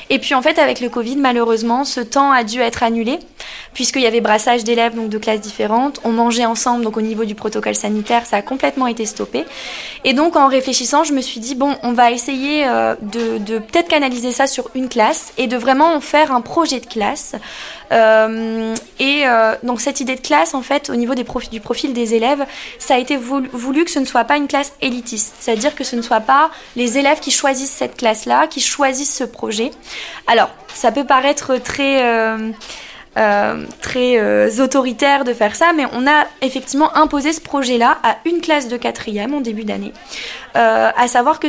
Et 0.10 0.20
puis 0.20 0.34
en 0.36 0.42
fait, 0.42 0.60
avec 0.60 0.80
le 0.80 0.90
Covid, 0.90 1.18
malheureusement, 1.18 1.84
ce 1.84 2.00
temps 2.00 2.32
a 2.32 2.44
dû 2.44 2.60
être 2.62 2.84
annulé, 2.84 3.20
puisqu'il 3.74 4.02
y 4.02 4.08
avait 4.08 4.22
brassage 4.22 4.64
d'élèves 4.64 4.96
donc 4.96 5.10
de 5.10 5.18
classes 5.18 5.42
différentes. 5.42 6.00
On 6.04 6.12
mangeait 6.12 6.46
ensemble, 6.46 6.84
donc 6.84 6.98
au 6.98 7.02
niveau 7.02 7.26
du 7.26 7.36
protocole 7.36 7.76
sanitaire, 7.76 8.26
ça 8.26 8.38
a 8.38 8.42
complètement 8.42 8.88
été 8.88 9.06
stoppé. 9.06 9.46
Et 10.04 10.14
donc 10.14 10.36
en 10.36 10.48
réfléchissant, 10.48 11.04
je 11.04 11.14
me 11.14 11.22
suis 11.22 11.40
dit, 11.40 11.56
bon, 11.56 11.76
on 11.84 11.94
va 11.94 12.12
essayer 12.12 12.68
euh, 12.68 12.96
de, 13.02 13.60
peut-être 13.60 13.88
canaliser 13.88 14.32
ça 14.32 14.48
sur 14.48 14.70
une 14.76 14.90
classe 14.90 15.34
et 15.38 15.48
de 15.48 15.58
vraiment 15.58 15.94
en 15.94 16.02
faire 16.02 16.32
un 16.32 16.42
projet 16.42 16.80
de 16.80 16.86
classe. 16.86 17.36
Euh, 17.92 18.76
et 19.00 19.24
euh, 19.26 19.56
donc 19.64 19.82
cette 19.82 20.00
idée 20.00 20.16
de 20.16 20.22
classe, 20.22 20.54
en 20.54 20.62
fait, 20.62 20.90
au 20.90 20.96
niveau 20.96 21.16
des 21.16 21.26
du 21.52 21.60
profil 21.60 21.94
des 21.94 22.16
élèves, 22.16 22.46
ça 22.80 22.96
a 22.96 22.98
été 22.98 23.18
voulu, 23.18 23.86
que 23.86 23.92
ce 23.92 24.00
ne 24.00 24.06
soit 24.06 24.24
pas 24.24 24.38
une 24.38 24.48
classe 24.48 24.74
élitiste, 24.82 25.36
c'est-à-dire 25.40 25.76
que 25.76 25.84
ce 25.84 25.96
ne 25.96 26.02
soit 26.02 26.20
pas 26.20 26.50
les 26.76 26.98
élèves 26.98 27.20
qui 27.20 27.32
choisissent 27.32 27.72
cette 27.72 27.98
classe-là, 27.98 28.48
qui 28.48 28.59
choisissent 28.60 29.16
ce 29.16 29.24
projet. 29.24 29.72
Alors, 30.28 30.50
ça 30.74 30.92
peut 30.92 31.06
paraître 31.06 31.58
très... 31.58 32.04
Euh, 32.04 32.52
euh, 33.18 33.66
euh, 33.96 34.64
autoritaire 34.64 35.24
de 35.24 35.34
faire 35.34 35.56
ça, 35.56 35.74
mais 35.76 35.84
on 35.94 36.08
a 36.08 36.26
effectivement 36.42 36.96
imposé 36.96 37.34
ce 37.34 37.42
projet-là 37.42 37.98
à 38.04 38.18
une 38.26 38.40
classe 38.40 38.68
de 38.68 38.78
quatrième 38.78 39.34
en 39.34 39.42
début 39.42 39.64
d'année. 39.64 39.94
Euh, 40.56 40.92
à 40.96 41.08
savoir 41.08 41.40
que 41.40 41.48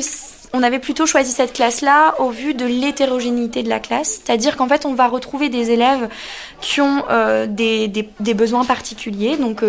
on 0.52 0.64
avait 0.64 0.80
plutôt 0.80 1.06
choisi 1.06 1.30
cette 1.30 1.52
classe-là 1.52 2.14
au 2.18 2.30
vu 2.30 2.54
de 2.54 2.66
l'hétérogénéité 2.66 3.62
de 3.62 3.68
la 3.68 3.78
classe, 3.78 4.20
c'est-à-dire 4.24 4.56
qu'en 4.56 4.66
fait 4.66 4.84
on 4.84 4.94
va 4.94 5.06
retrouver 5.06 5.48
des 5.48 5.70
élèves 5.70 6.08
qui 6.60 6.80
ont 6.80 7.04
des, 7.46 8.34
besoins 8.34 8.64
particuliers, 8.64 9.36
donc 9.36 9.62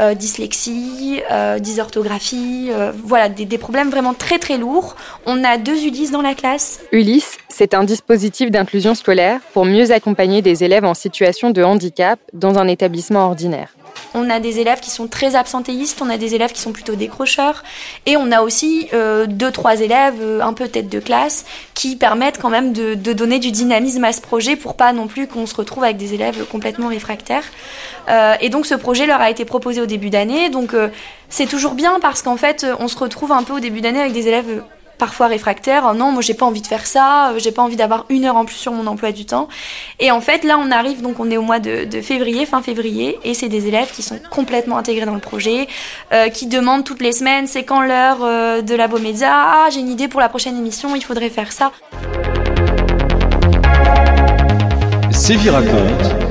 euh, 0.00 0.14
dyslexie, 0.14 1.22
euh, 1.30 1.58
dysorthographie, 1.58 2.68
euh, 2.70 2.92
voilà, 3.04 3.28
des, 3.28 3.46
des, 3.46 3.58
problèmes 3.58 3.90
vraiment 3.90 4.12
très 4.12 4.38
très 4.38 4.58
lourds. 4.58 4.94
On 5.24 5.42
a 5.42 5.56
deux 5.56 5.86
Ulysse 5.86 6.10
dans 6.10 6.22
la 6.22 6.34
classe. 6.34 6.80
Ulysse, 6.92 7.38
c'est 7.48 7.72
un 7.72 7.84
dispositif 7.84 8.50
d'inclusion 8.50 8.94
scolaire 8.94 9.40
pour 9.54 9.64
mieux 9.64 9.90
accompagner 9.92 10.42
des 10.42 10.64
élèves 10.64 10.84
en 10.84 10.94
situation 10.94 11.50
de 11.50 11.62
handicap 11.62 12.18
dans 12.32 12.58
un 12.58 12.68
établissement 12.68 13.26
ordinaire. 13.26 13.70
On 14.14 14.30
a 14.30 14.40
des 14.40 14.60
élèves 14.60 14.80
qui 14.80 14.90
sont 14.90 15.08
très 15.08 15.36
absentéistes, 15.36 16.00
on 16.02 16.10
a 16.10 16.16
des 16.16 16.34
élèves 16.34 16.52
qui 16.52 16.60
sont 16.60 16.72
plutôt 16.72 16.94
décrocheurs, 16.94 17.62
et 18.06 18.16
on 18.16 18.32
a 18.32 18.42
aussi 18.42 18.88
euh, 18.92 19.26
deux, 19.26 19.50
trois 19.50 19.80
élèves 19.80 20.20
euh, 20.20 20.40
un 20.40 20.52
peu 20.52 20.68
tête 20.68 20.88
de 20.88 21.00
classe 21.00 21.44
qui 21.74 21.96
permettent 21.96 22.38
quand 22.40 22.50
même 22.50 22.72
de, 22.72 22.94
donner 22.94 23.38
du 23.38 23.50
dynamisme 23.50 24.04
à 24.04 24.12
ce 24.12 24.20
projet 24.20 24.56
pour 24.56 24.74
pas 24.74 24.92
non 24.92 25.06
plus 25.06 25.26
qu'on 25.26 25.46
se 25.46 25.54
retrouve 25.54 25.84
avec 25.84 25.96
des 25.96 26.14
élèves 26.14 26.44
complètement 26.46 26.88
réfractaires. 26.88 27.44
Euh, 28.08 28.34
et 28.40 28.48
donc 28.48 28.66
ce 28.66 28.74
projet 28.74 29.06
leur 29.06 29.20
a 29.20 29.30
été 29.30 29.44
proposé 29.44 29.80
au 29.80 29.86
début 29.86 30.10
d'année, 30.10 30.48
donc 30.50 30.74
euh, 30.74 30.88
c'est 31.28 31.46
toujours 31.46 31.74
bien 31.74 31.98
parce 32.00 32.22
qu'en 32.22 32.36
fait 32.36 32.66
on 32.78 32.88
se 32.88 32.96
retrouve 32.96 33.32
un 33.32 33.42
peu 33.42 33.54
au 33.54 33.60
début 33.60 33.80
d'année 33.80 34.00
avec 34.00 34.12
des 34.12 34.28
élèves 34.28 34.62
parfois 34.98 35.26
réfractaires. 35.26 35.86
Oh 35.90 35.94
non, 35.94 36.12
moi 36.12 36.22
j'ai 36.22 36.34
pas 36.34 36.46
envie 36.46 36.62
de 36.62 36.66
faire 36.66 36.86
ça, 36.86 37.32
j'ai 37.38 37.52
pas 37.52 37.62
envie 37.62 37.76
d'avoir 37.76 38.06
une 38.08 38.24
heure 38.24 38.36
en 38.36 38.44
plus 38.44 38.56
sur 38.56 38.72
mon 38.72 38.86
emploi 38.86 39.12
du 39.12 39.26
temps. 39.26 39.48
Et 40.00 40.10
en 40.10 40.20
fait, 40.20 40.44
là 40.44 40.58
on 40.58 40.70
arrive, 40.70 41.02
donc 41.02 41.20
on 41.20 41.30
est 41.30 41.36
au 41.36 41.42
mois 41.42 41.58
de, 41.58 41.86
février, 42.00 42.46
fin 42.46 42.62
février, 42.62 43.18
et 43.24 43.34
c'est 43.34 43.48
des 43.48 43.68
élèves 43.68 43.92
qui 43.92 44.02
sont 44.02 44.18
complètement 44.30 44.78
intégrés 44.78 45.06
dans 45.06 45.14
le 45.14 45.20
projet, 45.20 45.68
euh, 46.12 46.28
qui 46.28 46.46
demandent 46.46 46.84
toutes 46.84 47.02
les 47.02 47.12
semaines, 47.12 47.46
c'est 47.46 47.64
quand 47.64 47.82
l'heure 47.82 48.18
euh, 48.22 48.62
de 48.62 48.74
la 48.74 48.88
Média 48.98 49.30
Ah, 49.30 49.68
j'ai 49.70 49.80
une 49.80 49.90
idée 49.90 50.08
pour 50.08 50.20
la 50.20 50.28
prochaine 50.28 50.56
émission, 50.56 50.94
il 50.96 51.04
faudrait 51.04 51.30
faire 51.30 51.52
ça. 51.52 51.72
Raconte 55.48 56.25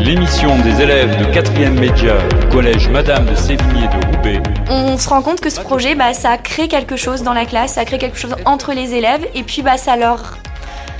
l'émission 0.00 0.58
des 0.58 0.82
élèves 0.82 1.18
de 1.18 1.24
4e 1.24 1.70
média 1.70 2.16
du 2.40 2.46
collège 2.48 2.88
Madame 2.88 3.26
de 3.26 3.34
Sévigné 3.34 3.88
de 3.88 4.06
Roubaix. 4.06 4.42
On 4.68 4.98
se 4.98 5.08
rend 5.08 5.22
compte 5.22 5.40
que 5.40 5.50
ce 5.50 5.60
projet, 5.60 5.94
bah, 5.94 6.12
ça 6.12 6.36
crée 6.38 6.68
quelque 6.68 6.96
chose 6.96 7.22
dans 7.22 7.32
la 7.32 7.46
classe, 7.46 7.74
ça 7.74 7.84
crée 7.84 7.98
quelque 7.98 8.18
chose 8.18 8.36
entre 8.44 8.72
les 8.72 8.94
élèves, 8.94 9.26
et 9.34 9.42
puis 9.42 9.62
bah, 9.62 9.76
ça 9.76 9.96
leur 9.96 10.38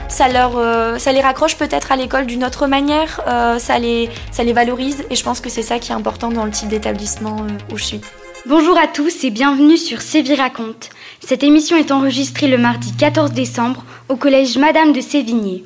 ça, 0.09 0.29
leur, 0.29 0.57
euh, 0.57 0.99
ça 0.99 1.13
les 1.13 1.21
raccroche 1.21 1.57
peut-être 1.57 1.91
à 1.91 1.97
l'école 1.97 2.27
d'une 2.27 2.45
autre 2.45 2.69
manière, 2.69 3.21
euh, 3.27 3.59
ça, 3.59 3.79
les, 3.79 4.09
ça 4.31 4.45
les 4.45 4.53
valorise 4.53 5.05
et 5.11 5.17
je 5.17 5.23
pense 5.25 5.41
que 5.41 5.51
c'est 5.51 5.63
ça 5.63 5.81
qui 5.81 5.91
est 5.91 5.95
important 5.95 6.29
dans 6.31 6.45
le 6.45 6.53
type 6.53 6.69
d'établissement 6.69 7.39
euh, 7.41 7.75
où 7.75 7.77
je 7.77 7.85
suis. 7.85 8.01
Bonjour 8.47 8.79
à 8.79 8.87
tous 8.87 9.25
et 9.25 9.31
bienvenue 9.31 9.77
sur 9.77 10.01
Séville 10.01 10.41
raconte. 10.41 10.91
Cette 11.21 11.43
émission 11.43 11.77
est 11.77 11.91
enregistrée 11.91 12.47
le 12.47 12.57
mardi 12.57 12.93
14 12.93 13.33
décembre 13.33 13.85
au 14.09 14.15
collège 14.15 14.57
Madame 14.59 14.93
de 14.93 15.01
Sévigné. 15.01 15.65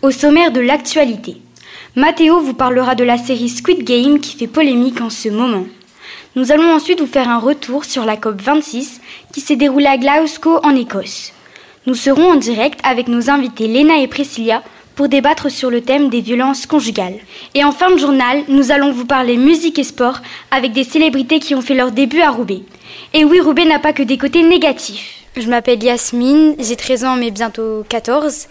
Au 0.00 0.10
sommaire 0.10 0.50
de 0.50 0.60
l'actualité, 0.60 1.42
Mathéo 1.96 2.40
vous 2.40 2.54
parlera 2.54 2.96
de 2.96 3.04
la 3.04 3.16
série 3.16 3.48
Squid 3.48 3.84
Game 3.84 4.18
qui 4.18 4.36
fait 4.36 4.48
polémique 4.48 5.00
en 5.00 5.10
ce 5.10 5.28
moment. 5.28 5.64
Nous 6.34 6.50
allons 6.50 6.72
ensuite 6.72 7.00
vous 7.00 7.06
faire 7.06 7.28
un 7.28 7.38
retour 7.38 7.84
sur 7.84 8.04
la 8.04 8.16
COP 8.16 8.42
26 8.42 9.00
qui 9.32 9.40
s'est 9.40 9.54
déroulée 9.54 9.86
à 9.86 9.96
Glasgow 9.96 10.58
en 10.64 10.74
Écosse. 10.74 11.32
Nous 11.86 11.94
serons 11.94 12.32
en 12.32 12.34
direct 12.34 12.80
avec 12.82 13.06
nos 13.06 13.30
invités 13.30 13.68
Léna 13.68 13.98
et 13.98 14.08
Priscilla 14.08 14.64
pour 14.96 15.08
débattre 15.08 15.52
sur 15.52 15.70
le 15.70 15.82
thème 15.82 16.08
des 16.08 16.20
violences 16.20 16.66
conjugales. 16.66 17.20
Et 17.54 17.62
en 17.62 17.70
fin 17.70 17.92
de 17.92 17.98
journal, 17.98 18.42
nous 18.48 18.72
allons 18.72 18.90
vous 18.90 19.06
parler 19.06 19.36
musique 19.36 19.78
et 19.78 19.84
sport 19.84 20.18
avec 20.50 20.72
des 20.72 20.82
célébrités 20.82 21.38
qui 21.38 21.54
ont 21.54 21.62
fait 21.62 21.74
leur 21.74 21.92
début 21.92 22.22
à 22.22 22.30
Roubaix. 22.30 22.62
Et 23.12 23.24
oui, 23.24 23.38
Roubaix 23.38 23.66
n'a 23.66 23.78
pas 23.78 23.92
que 23.92 24.02
des 24.02 24.18
côtés 24.18 24.42
négatifs. 24.42 25.20
Je 25.36 25.48
m'appelle 25.48 25.82
Yasmine, 25.82 26.56
j'ai 26.58 26.74
13 26.74 27.04
ans 27.04 27.16
mais 27.16 27.30
bientôt 27.30 27.84
14. 27.88 28.48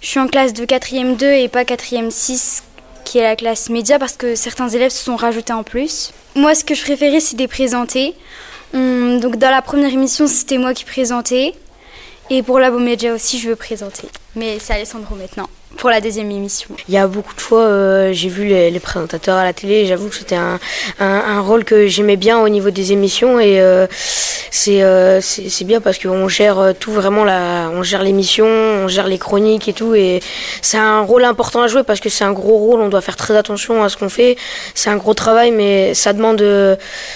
Je 0.00 0.06
suis 0.06 0.20
en 0.20 0.28
classe 0.28 0.52
de 0.52 0.64
4e 0.64 1.16
2 1.16 1.26
et 1.26 1.48
pas 1.48 1.64
4e 1.64 2.10
6 2.10 2.62
qui 3.06 3.18
est 3.18 3.22
la 3.22 3.36
classe 3.36 3.70
média 3.70 3.98
parce 3.98 4.16
que 4.16 4.34
certains 4.34 4.68
élèves 4.68 4.90
se 4.90 5.02
sont 5.02 5.16
rajoutés 5.16 5.52
en 5.52 5.62
plus. 5.62 6.10
Moi, 6.34 6.54
ce 6.54 6.64
que 6.64 6.74
je 6.74 6.82
préférais, 6.82 7.20
c'est 7.20 7.36
des 7.36 7.48
présentés. 7.48 8.14
Hum, 8.74 9.20
donc 9.20 9.36
dans 9.36 9.50
la 9.50 9.62
première 9.62 9.92
émission, 9.92 10.26
c'était 10.26 10.58
moi 10.58 10.74
qui 10.74 10.84
présentais. 10.84 11.54
Et 12.28 12.42
pour 12.42 12.58
la 12.58 12.70
Média 12.70 13.14
aussi, 13.14 13.38
je 13.38 13.48
veux 13.48 13.56
présenter. 13.56 14.08
Mais 14.34 14.58
c'est 14.58 14.74
Alessandro 14.74 15.14
maintenant 15.14 15.48
pour 15.76 15.90
la 15.90 16.00
deuxième 16.00 16.30
émission. 16.30 16.70
Il 16.88 16.94
y 16.94 16.98
a 16.98 17.06
beaucoup 17.06 17.34
de 17.34 17.40
fois, 17.40 17.62
euh, 17.62 18.12
j'ai 18.12 18.28
vu 18.28 18.46
les, 18.46 18.70
les, 18.70 18.80
présentateurs 18.80 19.36
à 19.36 19.44
la 19.44 19.52
télé. 19.52 19.86
J'avoue 19.86 20.08
que 20.08 20.16
c'était 20.16 20.36
un, 20.36 20.58
un, 20.98 21.40
rôle 21.40 21.64
que 21.64 21.86
j'aimais 21.86 22.16
bien 22.16 22.38
au 22.38 22.48
niveau 22.48 22.70
des 22.70 22.92
émissions 22.92 23.38
et 23.38 23.60
euh, 23.60 23.86
c'est 24.50 24.82
euh, 24.82 25.20
c'est 25.20 25.64
bien 25.64 25.80
parce 25.80 25.98
qu'on 25.98 26.28
gère 26.28 26.72
tout 26.80 26.92
vraiment 26.92 27.24
la, 27.24 27.70
on 27.74 27.82
gère 27.82 28.02
l'émission, 28.02 28.46
on 28.46 28.88
gère 28.88 29.06
les 29.06 29.18
chroniques 29.18 29.68
et 29.68 29.72
tout 29.72 29.94
et 29.94 30.20
c'est 30.62 30.78
un 30.78 31.00
rôle 31.00 31.24
important 31.24 31.62
à 31.62 31.68
jouer 31.68 31.82
parce 31.82 32.00
que 32.00 32.08
c'est 32.08 32.24
un 32.24 32.32
gros 32.32 32.56
rôle. 32.56 32.80
On 32.80 32.88
doit 32.88 33.02
faire 33.02 33.16
très 33.16 33.36
attention 33.36 33.84
à 33.84 33.88
ce 33.88 33.96
qu'on 33.96 34.08
fait. 34.08 34.36
C'est 34.74 34.90
un 34.90 34.96
gros 34.96 35.14
travail, 35.14 35.50
mais 35.50 35.94
ça 35.94 36.12
demande 36.12 36.42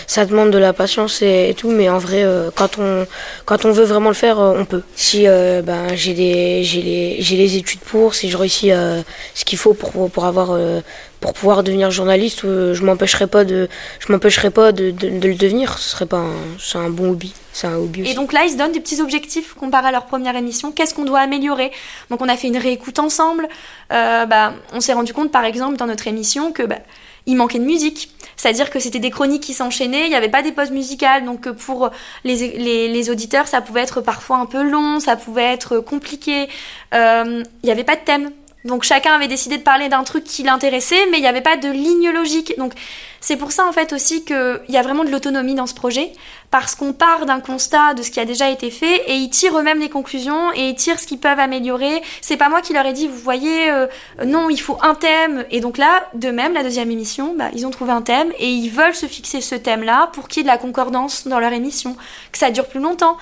ça 0.07 0.27
demande 0.27 0.51
de 0.51 0.59
la 0.59 0.73
patience 0.73 1.23
et, 1.23 1.55
tout. 1.57 1.71
Mais 1.71 1.89
en 1.89 1.99
vrai, 1.99 2.23
euh, 2.23 2.51
quand 2.55 2.79
on 2.79 3.07
quand 3.47 3.65
on 3.65 3.73
veut 3.73 3.85
vraiment 3.85 4.11
le 4.11 4.15
faire, 4.15 4.39
on 4.39 4.65
peut. 4.65 4.83
Si 4.97 5.25
ben 5.25 5.95
j'ai 5.95 6.15
les 6.15 6.63
j'ai 6.65 7.37
les 7.37 7.57
études 7.57 7.81
pour, 7.81 8.15
si 8.15 8.29
je 8.29 8.37
réussis 8.51 8.73
euh, 8.73 9.03
ce 9.35 9.45
qu'il 9.45 9.59
faut 9.59 9.75
pour, 9.75 10.11
pour 10.11 10.25
avoir 10.25 10.51
euh, 10.51 10.81
pour 11.21 11.33
pouvoir 11.33 11.63
devenir 11.63 11.91
journaliste 11.91 12.45
euh, 12.45 12.75
je 12.75 12.83
m'empêcherai 12.85 13.27
pas 13.27 13.45
de 13.45 13.69
je 14.01 14.13
m'empêcherai 14.13 14.51
pas 14.51 14.73
de, 14.73 14.91
de, 14.91 15.09
de, 15.09 15.29
le 15.29 15.35
devenir 15.35 15.79
ce 15.79 15.91
serait 15.91 16.07
pas 16.07 16.25
c'est 16.59 16.79
un 16.79 16.91
bon 16.91 17.11
hobby 17.11 17.33
c'est 17.53 17.67
un 17.67 17.77
hobby 17.77 18.03
aussi. 18.03 18.11
et 18.11 18.15
donc 18.15 18.33
là 18.33 18.45
ils 18.45 18.53
se 18.53 18.57
donnent 18.57 18.73
des 18.73 18.81
petits 18.81 19.01
objectifs 19.01 19.55
comparés 19.55 19.89
à 19.89 19.93
leur 19.93 20.07
première 20.07 20.37
émission 20.37 20.73
qu'est-ce 20.73 20.95
qu'on 20.95 21.05
doit 21.05 21.21
améliorer? 21.21 21.71
Donc 22.11 22.21
on 22.23 22.29
a 22.29 22.37
fait 22.37 22.49
une 22.49 22.59
réécoute 22.59 22.99
ensemble 22.99 23.49
euh, 23.93 24.27
bah, 24.27 24.55
on 24.73 24.81
s'est 24.81 24.93
rendu 24.93 25.13
compte 25.13 25.31
par 25.31 25.45
exemple 25.45 25.77
dans 25.77 25.87
notre 25.87 26.07
émission 26.07 26.53
que 26.53 26.63
bah, 26.63 26.79
il 27.27 27.37
manquait 27.37 27.59
de 27.59 27.65
musique. 27.65 28.11
C'est-à-dire 28.37 28.71
que 28.71 28.79
c'était 28.81 28.99
des 28.99 29.11
chroniques 29.11 29.43
qui 29.43 29.53
s'enchaînaient, 29.53 30.05
il 30.05 30.09
n'y 30.09 30.15
avait 30.15 30.31
pas 30.31 30.43
des 30.43 30.53
pauses 30.53 30.71
musicales, 30.71 31.25
donc 31.25 31.51
pour 31.51 31.91
les, 32.25 32.57
les, 32.57 32.89
les, 32.89 33.11
auditeurs, 33.11 33.47
ça 33.47 33.61
pouvait 33.61 33.83
être 33.83 34.01
parfois 34.01 34.39
un 34.39 34.47
peu 34.47 34.63
long, 34.63 34.99
ça 34.99 35.17
pouvait 35.17 35.53
être 35.53 35.79
compliqué. 35.81 36.49
Euh, 36.95 37.43
il 37.63 37.67
n'y 37.67 37.71
avait 37.71 37.85
pas 37.85 37.97
de 37.97 38.01
thème. 38.01 38.31
Donc 38.65 38.83
chacun 38.85 39.15
avait 39.15 39.29
décidé 39.29 39.57
de 39.59 39.63
parler 39.63 39.89
d'un 39.89 40.05
truc 40.05 40.25
qui 40.25 40.43
l'intéressait, 40.43 41.07
mais 41.11 41.19
il 41.19 41.23
n'y 41.23 41.27
avait 41.27 41.41
pas 41.41 41.57
de 41.57 41.69
ligne 41.69 42.11
logique. 42.11 42.55
Donc 42.59 42.75
c'est 43.21 43.37
pour 43.37 43.53
ça 43.53 43.67
en 43.67 43.73
fait 43.73 43.93
aussi 43.93 44.25
qu'il 44.25 44.61
y 44.69 44.77
a 44.77 44.83
vraiment 44.83 45.05
de 45.05 45.11
l'autonomie 45.11 45.55
dans 45.55 45.67
ce 45.67 45.75
projet, 45.75 46.13
parce 46.51 46.75
qu'on 46.75 46.93
part 46.93 47.27
d'un 47.27 47.41
constat 47.41 47.95
de 47.95 48.03
ce 48.03 48.11
qui 48.11 48.19
a 48.19 48.25
déjà 48.25 48.51
été 48.51 48.71
fait 48.71 49.03
et 49.07 49.15
ils 49.15 49.31
tirent 49.31 49.57
eux-mêmes 49.59 49.79
les 49.79 49.89
conclusions 49.89 50.53
et 50.55 50.71
ils 50.71 50.75
tirent 50.75 50.99
ce 50.99 51.07
qu'ils 51.07 51.21
peuvent 51.21 51.39
améliorer. 51.39 52.03
C'est 52.23 52.37
pas 52.37 52.49
moi 52.49 52.61
qui 52.61 52.73
leur 52.73 52.85
ai 52.87 52.93
dit, 52.93 53.07
vous 53.07 53.19
voyez, 53.19 53.71
euh, 53.71 53.87
non, 54.25 54.51
il 54.51 54.61
faut 54.61 54.77
un 54.83 54.95
thème. 54.95 55.45
Et 55.51 55.61
donc 55.61 55.79
là, 55.79 56.09
de 56.15 56.31
même, 56.31 56.55
la 56.55 56.63
deuxième 56.63 56.91
émission, 56.91 57.35
bah, 57.37 57.51
ils 57.55 57.67
ont 57.67 57.71
trouvé 57.71 57.93
un 57.93 58.03
thème 58.03 58.33
et 58.39 58.49
ils 58.49 58.71
veulent 58.71 58.95
se 58.95 59.07
fixer 59.07 59.41
ce 59.41 59.55
thème-là 59.55 60.11
pour 60.13 60.27
qu'il 60.27 60.39
y 60.39 60.41
ait 60.41 60.49
de 60.49 60.53
la 60.53 60.59
concordance 60.59 61.29
dans 61.29 61.39
leur 61.39 61.53
émission, 61.53 61.97
que 62.33 62.39
ça 62.39 62.51
dure 62.51 62.67
plus 62.67 62.81
longtemps. 62.81 63.17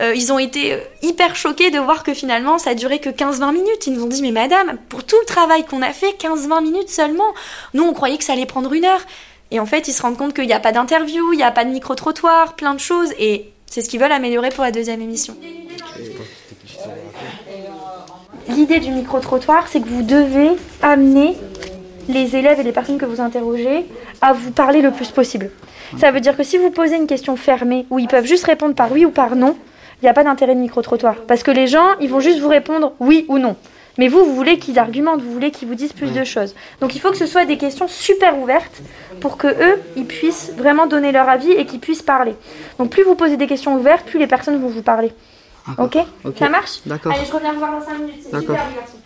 Euh, 0.00 0.14
ils 0.14 0.32
ont 0.32 0.38
été 0.38 0.76
hyper 1.02 1.36
choqués 1.36 1.70
de 1.70 1.78
voir 1.78 2.02
que 2.02 2.14
finalement 2.14 2.58
ça 2.58 2.74
duré 2.74 2.98
que 2.98 3.10
15-20 3.10 3.52
minutes. 3.52 3.86
Ils 3.86 3.92
nous 3.92 4.04
ont 4.04 4.08
dit, 4.08 4.22
mais 4.22 4.32
madame, 4.32 4.78
pour 4.88 5.04
tout 5.04 5.16
le 5.20 5.26
travail 5.26 5.64
qu'on 5.64 5.82
a 5.82 5.92
fait, 5.92 6.16
15-20 6.18 6.62
minutes 6.62 6.90
seulement. 6.90 7.32
Nous, 7.74 7.84
on 7.84 7.92
croyait 7.92 8.18
que 8.18 8.24
ça 8.24 8.32
allait 8.32 8.46
prendre 8.46 8.72
une 8.72 8.84
heure. 8.84 9.02
Et 9.52 9.60
en 9.60 9.66
fait, 9.66 9.86
ils 9.86 9.92
se 9.92 10.00
rendent 10.00 10.16
compte 10.16 10.32
qu'il 10.32 10.46
n'y 10.46 10.54
a 10.54 10.60
pas 10.60 10.72
d'interview, 10.72 11.34
il 11.34 11.36
n'y 11.36 11.42
a 11.42 11.50
pas 11.50 11.66
de 11.66 11.70
micro-trottoir, 11.70 12.54
plein 12.54 12.72
de 12.72 12.80
choses. 12.80 13.12
Et 13.18 13.52
c'est 13.66 13.82
ce 13.82 13.88
qu'ils 13.90 14.00
veulent 14.00 14.10
améliorer 14.10 14.48
pour 14.48 14.64
la 14.64 14.70
deuxième 14.70 15.02
émission. 15.02 15.36
L'idée 18.48 18.80
du 18.80 18.90
micro-trottoir, 18.90 19.68
c'est 19.68 19.80
que 19.80 19.88
vous 19.88 20.02
devez 20.02 20.52
amener 20.80 21.36
les 22.08 22.34
élèves 22.34 22.60
et 22.60 22.62
les 22.62 22.72
personnes 22.72 22.96
que 22.96 23.04
vous 23.04 23.20
interrogez 23.20 23.84
à 24.22 24.32
vous 24.32 24.52
parler 24.52 24.80
le 24.80 24.90
plus 24.90 25.10
possible. 25.10 25.50
Ça 25.98 26.10
veut 26.10 26.20
dire 26.20 26.34
que 26.34 26.42
si 26.42 26.56
vous 26.56 26.70
posez 26.70 26.96
une 26.96 27.06
question 27.06 27.36
fermée 27.36 27.84
où 27.90 27.98
ils 27.98 28.08
peuvent 28.08 28.24
juste 28.24 28.46
répondre 28.46 28.74
par 28.74 28.90
oui 28.90 29.04
ou 29.04 29.10
par 29.10 29.36
non, 29.36 29.54
il 30.00 30.06
n'y 30.06 30.08
a 30.08 30.14
pas 30.14 30.24
d'intérêt 30.24 30.54
de 30.54 30.60
micro-trottoir. 30.60 31.16
Parce 31.28 31.42
que 31.42 31.50
les 31.50 31.66
gens, 31.66 31.88
ils 32.00 32.08
vont 32.08 32.20
juste 32.20 32.38
vous 32.38 32.48
répondre 32.48 32.94
oui 33.00 33.26
ou 33.28 33.38
non. 33.38 33.56
Mais 33.98 34.08
vous, 34.08 34.24
vous 34.24 34.34
voulez 34.34 34.58
qu'ils 34.58 34.78
argumentent, 34.78 35.20
vous 35.20 35.32
voulez 35.32 35.50
qu'ils 35.50 35.68
vous 35.68 35.74
disent 35.74 35.92
plus 35.92 36.12
de 36.12 36.24
choses. 36.24 36.54
Donc 36.80 36.94
il 36.94 37.00
faut 37.00 37.10
que 37.10 37.16
ce 37.16 37.26
soit 37.26 37.44
des 37.44 37.58
questions 37.58 37.88
super 37.88 38.38
ouvertes 38.38 38.80
pour 39.20 39.36
que 39.36 39.48
eux, 39.48 39.80
ils 39.96 40.06
puissent 40.06 40.52
vraiment 40.56 40.86
donner 40.86 41.12
leur 41.12 41.28
avis 41.28 41.52
et 41.52 41.66
qu'ils 41.66 41.80
puissent 41.80 42.02
parler. 42.02 42.34
Donc 42.78 42.90
plus 42.90 43.02
vous 43.02 43.14
posez 43.14 43.36
des 43.36 43.46
questions 43.46 43.74
ouvertes, 43.76 44.06
plus 44.06 44.18
les 44.18 44.26
personnes 44.26 44.60
vont 44.60 44.68
vous 44.68 44.82
parler. 44.82 45.12
Ok, 45.78 45.96
okay. 46.24 46.38
Ça 46.38 46.48
marche? 46.48 46.80
D'accord. 46.86 47.12
Allez, 47.12 47.24
je 47.24 47.32
reviens 47.32 47.52
vous 47.52 47.58
voir 47.58 47.78
dans 47.78 47.86
5 47.86 47.98
minutes. 47.98 48.16
C'est 48.22 48.40
super, 48.40 48.56
garçon. 48.56 48.98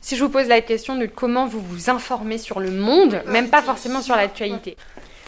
Si 0.00 0.16
je 0.16 0.24
vous 0.24 0.30
pose 0.30 0.48
la 0.48 0.60
question 0.60 0.96
de 0.96 1.06
comment 1.06 1.46
vous 1.46 1.60
vous 1.60 1.88
informez 1.88 2.36
sur 2.36 2.58
le 2.58 2.72
monde, 2.72 3.22
même 3.26 3.48
pas 3.48 3.62
forcément 3.62 4.02
sur 4.02 4.16
l'actualité. 4.16 4.76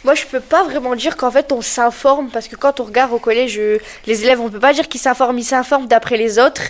Moi, 0.05 0.15
je 0.15 0.27
peux 0.27 0.41
pas 0.41 0.65
vraiment 0.65 0.97
dire 0.97 1.17
qu'en 1.17 1.31
fait 1.31 1.53
on 1.53 1.63
s'informe 1.63 2.29
parce 2.29 2.49
que 2.49 2.57
quand 2.57 2.81
on 2.81 2.85
regarde 2.85 3.13
au 3.13 3.19
collège, 3.19 3.59
les 4.07 4.25
élèves, 4.25 4.41
on 4.41 4.51
peut 4.51 4.61
pas 4.61 4.73
dire 4.75 4.89
qu'ils 4.89 5.01
s'informent, 5.01 5.39
ils 5.39 5.45
s'informent 5.45 5.87
d'après 5.87 6.17
les 6.17 6.39
autres. 6.39 6.63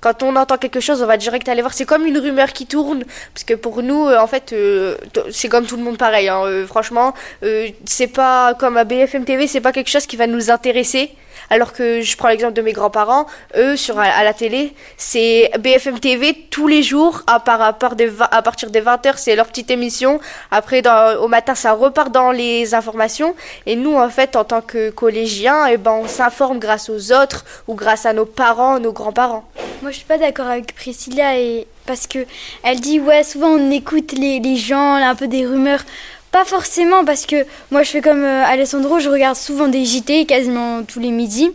Quand 0.00 0.22
on 0.22 0.34
entend 0.36 0.56
quelque 0.56 0.80
chose, 0.80 1.02
on 1.02 1.06
va 1.06 1.16
direct 1.16 1.48
aller 1.48 1.60
voir. 1.60 1.74
C'est 1.74 1.84
comme 1.84 2.06
une 2.06 2.18
rumeur 2.18 2.52
qui 2.52 2.66
tourne, 2.66 3.04
parce 3.34 3.44
que 3.44 3.54
pour 3.54 3.82
nous, 3.82 4.06
euh, 4.06 4.18
en 4.18 4.26
fait, 4.26 4.52
euh, 4.52 4.96
c'est 5.30 5.48
comme 5.48 5.66
tout 5.66 5.76
le 5.76 5.82
monde 5.82 5.98
pareil. 5.98 6.28
Hein. 6.28 6.42
Euh, 6.44 6.66
franchement, 6.66 7.14
euh, 7.42 7.68
c'est 7.84 8.06
pas 8.06 8.54
comme 8.54 8.76
à 8.76 8.84
BFM 8.84 9.24
TV, 9.24 9.46
c'est 9.46 9.60
pas 9.60 9.72
quelque 9.72 9.90
chose 9.90 10.06
qui 10.06 10.16
va 10.16 10.26
nous 10.26 10.50
intéresser. 10.50 11.10
Alors 11.48 11.72
que 11.72 12.00
je 12.00 12.16
prends 12.16 12.28
l'exemple 12.28 12.52
de 12.52 12.62
mes 12.62 12.72
grands-parents, 12.72 13.26
eux 13.56 13.76
sur 13.76 13.98
à, 13.98 14.22
la 14.22 14.34
télé, 14.34 14.74
c'est 14.96 15.50
BFM 15.58 15.98
TV 15.98 16.46
tous 16.50 16.66
les 16.66 16.82
jours 16.82 17.22
à, 17.26 17.40
part, 17.40 17.62
à, 17.62 17.72
partir 17.72 18.70
des 18.70 18.82
20h, 18.82 19.14
c'est 19.16 19.34
leur 19.36 19.46
petite 19.46 19.70
émission. 19.70 20.20
Après 20.50 20.82
au 21.18 21.28
matin, 21.28 21.54
ça 21.54 21.72
repart 21.72 22.12
dans 22.12 22.30
les 22.30 22.74
informations 22.74 23.34
et 23.66 23.76
nous 23.76 23.94
en 23.94 24.08
fait 24.08 24.36
en 24.36 24.44
tant 24.44 24.60
que 24.60 24.90
collégiens, 24.90 25.66
eh 25.66 25.76
ben 25.76 25.92
on 25.92 26.08
s'informe 26.08 26.58
grâce 26.58 26.90
aux 26.90 27.12
autres 27.12 27.44
ou 27.68 27.74
grâce 27.74 28.06
à 28.06 28.12
nos 28.12 28.26
parents, 28.26 28.78
nos 28.78 28.92
grands-parents. 28.92 29.44
Moi, 29.82 29.90
je 29.90 29.96
suis 29.96 30.06
pas 30.06 30.18
d'accord 30.18 30.46
avec 30.46 30.74
Priscilla 30.74 31.38
et 31.38 31.66
parce 31.86 32.06
que 32.06 32.18
elle 32.62 32.80
dit 32.80 33.00
ouais, 33.00 33.24
souvent 33.24 33.48
on 33.48 33.70
écoute 33.70 34.12
les, 34.12 34.38
les 34.38 34.56
gens, 34.56 34.94
un 34.94 35.14
peu 35.14 35.26
des 35.26 35.46
rumeurs 35.46 35.84
Pas 36.32 36.44
forcément 36.44 37.04
parce 37.04 37.26
que 37.26 37.44
moi 37.70 37.82
je 37.82 37.90
fais 37.90 38.00
comme 38.00 38.22
euh, 38.22 38.44
Alessandro, 38.44 39.00
je 39.00 39.08
regarde 39.08 39.36
souvent 39.36 39.66
des 39.66 39.84
JT 39.84 40.26
quasiment 40.26 40.82
tous 40.84 41.00
les 41.00 41.10
midis. 41.10 41.50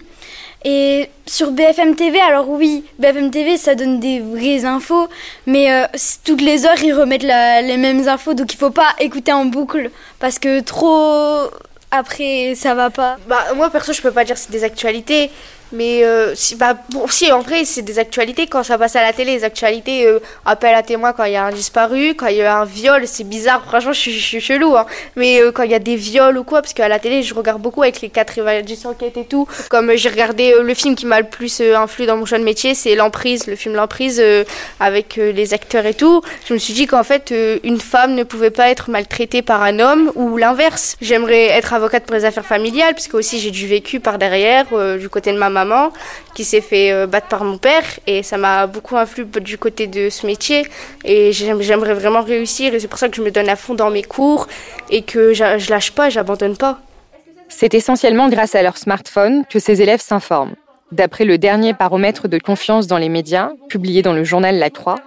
Et 0.66 1.10
sur 1.28 1.52
BFM 1.52 1.96
TV, 1.96 2.20
alors 2.20 2.50
oui, 2.50 2.84
BFM 3.00 3.30
TV 3.32 3.56
ça 3.56 3.76
donne 3.76 4.00
des 4.00 4.20
vraies 4.20 4.66
infos, 4.66 5.08
mais 5.46 5.72
euh, 5.72 5.86
toutes 6.26 6.42
les 6.42 6.66
heures 6.66 6.84
ils 6.84 6.94
remettent 6.94 7.24
les 7.24 7.78
mêmes 7.78 8.08
infos, 8.08 8.34
donc 8.34 8.52
il 8.54 8.58
faut 8.58 8.72
pas 8.72 8.90
écouter 9.00 9.32
en 9.32 9.46
boucle 9.46 9.92
parce 10.20 10.40
que 10.40 10.60
trop 10.60 11.50
après 11.92 12.56
ça 12.56 12.74
va 12.74 12.90
pas. 12.90 13.18
Bah 13.28 13.46
moi 13.56 13.70
perso 13.70 13.94
je 13.94 14.02
peux 14.02 14.12
pas 14.12 14.26
dire 14.26 14.38
c'est 14.38 14.52
des 14.52 14.64
actualités, 14.66 15.30
mais 15.76 16.06
euh, 16.06 16.34
si, 16.36 16.56
bah, 16.56 16.78
bon, 16.90 17.06
en 17.32 17.40
vrai, 17.40 17.66
c'est 17.66 17.82
des 17.82 18.00
actualités 18.00 18.48
quand 18.48 18.64
ça 18.64 18.78
passe 18.78 18.96
à 18.96 19.02
la 19.02 19.12
télé. 19.12 19.34
Les 19.36 19.44
actualités, 19.44 20.08
euh, 20.08 20.20
appel 20.46 20.74
à 20.74 20.84
témoin 20.84 21.12
quand 21.12 21.26
il 21.26 21.34
y 21.34 21.36
a 21.36 21.44
un 21.44 21.52
disparu, 21.52 22.16
quand 22.16 22.28
il 22.28 22.38
y 22.38 22.42
a 22.42 22.60
un 22.60 22.66
viol, 22.66 23.04
c'est 23.06 23.26
bizarre. 23.26 23.64
Franchement, 23.66 23.92
je 23.92 24.00
suis 24.00 24.40
chelou. 24.40 24.78
Hein. 24.78 24.86
Mais 25.16 25.42
euh, 25.42 25.52
quand 25.52 25.64
il 25.64 25.72
y 25.72 25.76
a 25.76 25.80
des 25.80 25.98
viols 25.98 26.38
ou 26.38 26.44
quoi, 26.44 26.62
parce 26.62 26.74
qu'à 26.74 26.88
la 26.88 27.00
télé, 27.00 27.24
je 27.24 27.34
regarde 27.34 27.62
beaucoup 27.62 27.84
avec 27.84 28.02
les 28.02 28.10
quatre 28.10 28.38
évaluations 28.38 28.92
enquêtes 28.92 29.18
et 29.18 29.26
tout. 29.26 29.48
Comme 29.70 29.96
j'ai 29.96 30.10
regardé 30.10 30.54
le 30.62 30.74
film 30.74 30.96
qui 30.96 31.06
m'a 31.06 31.20
le 31.20 31.28
plus 31.28 31.60
influé 31.60 32.06
dans 32.06 32.16
mon 32.16 32.26
choix 32.26 32.40
de 32.40 32.44
métier, 32.44 32.74
c'est 32.74 32.96
L'Emprise, 32.96 33.48
le 33.48 33.56
film 33.56 33.76
L'Emprise, 33.76 34.24
avec 34.80 35.18
les 35.18 35.54
acteurs 35.54 35.86
et 35.86 35.94
tout. 35.94 36.22
Je 36.48 36.54
me 36.54 36.60
suis 36.60 36.74
dit 36.74 36.88
qu'en 36.88 37.04
fait, 37.04 37.34
une 37.64 37.80
femme 37.80 38.16
ne 38.16 38.24
pouvait 38.24 38.52
pas 38.52 38.70
être 38.70 38.90
maltraitée 38.90 39.42
par 39.42 39.62
un 39.62 39.80
homme 39.80 40.12
ou 40.16 40.38
l'inverse. 40.38 40.96
J'aimerais 41.02 41.48
être 41.48 41.74
avocate 41.74 42.06
pour 42.06 42.16
les 42.16 42.26
affaires 42.26 42.46
familiales, 42.46 42.94
puisque 42.94 43.16
aussi 43.16 43.40
j'ai 43.40 43.52
du 43.52 43.68
vécu 43.68 44.00
par 44.00 44.18
derrière, 44.18 44.66
du 44.98 45.10
côté 45.10 45.34
de 45.34 45.38
ma 45.38 45.50
maman 45.50 45.65
qui 46.34 46.44
s'est 46.44 46.62
fait 46.62 46.92
euh, 46.92 47.08
battre 47.08 47.28
par 47.28 47.44
mon 47.44 47.58
père 47.58 47.84
et 48.08 48.24
ça 48.24 48.38
m'a 48.38 48.68
beaucoup 48.68 48.98
influé 48.98 49.26
du 49.42 49.58
côté 49.58 49.88
de 49.88 50.10
ce 50.10 50.26
métier 50.26 50.68
et 51.04 51.32
j'aimerais 51.32 51.94
vraiment 51.94 52.22
réussir 52.22 52.74
et 52.74 52.80
c'est 52.80 52.88
pour 52.88 53.00
ça 53.00 53.10
que 53.10 53.16
je 53.16 53.22
me 53.22 53.32
donne 53.32 53.50
à 53.50 53.56
fond 53.56 53.74
dans 53.74 53.90
mes 53.90 54.04
cours 54.04 54.48
et 54.90 55.02
que 55.02 55.34
je 55.34 55.70
lâche 55.70 55.92
pas, 55.92 56.10
j'abandonne 56.10 56.58
pas. 56.58 56.80
C'est 57.50 57.74
essentiellement 57.74 58.30
grâce 58.30 58.56
à 58.56 58.64
leur 58.64 58.78
smartphone 58.78 59.44
que 59.50 59.60
ces 59.60 59.82
élèves 59.82 60.02
s'informent. 60.02 60.56
D'après 60.92 61.26
le 61.26 61.38
dernier 61.38 61.74
baromètre 61.74 62.28
de 62.28 62.38
confiance 62.38 62.88
dans 62.88 62.98
les 62.98 63.10
médias, 63.10 63.52
publié 63.70 64.02
dans 64.02 64.14
le 64.14 64.24
journal 64.24 64.58
La 64.58 64.70
Croix, 64.70 65.00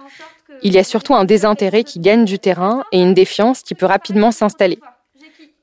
il 0.61 0.73
y 0.73 0.77
a 0.77 0.83
surtout 0.83 1.15
un 1.15 1.25
désintérêt 1.25 1.83
qui 1.83 1.99
gagne 1.99 2.25
du 2.25 2.37
terrain 2.37 2.83
et 2.91 2.99
une 3.01 3.13
défiance 3.13 3.61
qui 3.61 3.75
peut 3.75 3.85
rapidement 3.85 4.31
s'installer. 4.31 4.79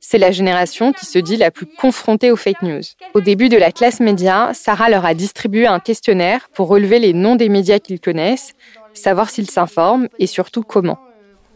C'est 0.08 0.18
la 0.18 0.30
génération 0.30 0.92
qui 0.92 1.04
se 1.04 1.18
dit 1.18 1.36
la 1.36 1.50
plus 1.50 1.66
confrontée 1.66 2.30
aux 2.30 2.36
fake 2.36 2.62
news. 2.62 2.82
Au 3.14 3.20
début 3.20 3.48
de 3.48 3.56
la 3.56 3.72
classe 3.72 3.98
média, 3.98 4.52
Sarah 4.54 4.88
leur 4.88 5.04
a 5.04 5.14
distribué 5.14 5.66
un 5.66 5.80
questionnaire 5.80 6.48
pour 6.54 6.68
relever 6.68 7.00
les 7.00 7.12
noms 7.12 7.34
des 7.34 7.48
médias 7.48 7.80
qu'ils 7.80 7.98
connaissent, 7.98 8.52
savoir 8.94 9.30
s'ils 9.30 9.50
s'informent 9.50 10.06
et 10.20 10.28
surtout 10.28 10.62
comment. 10.62 11.00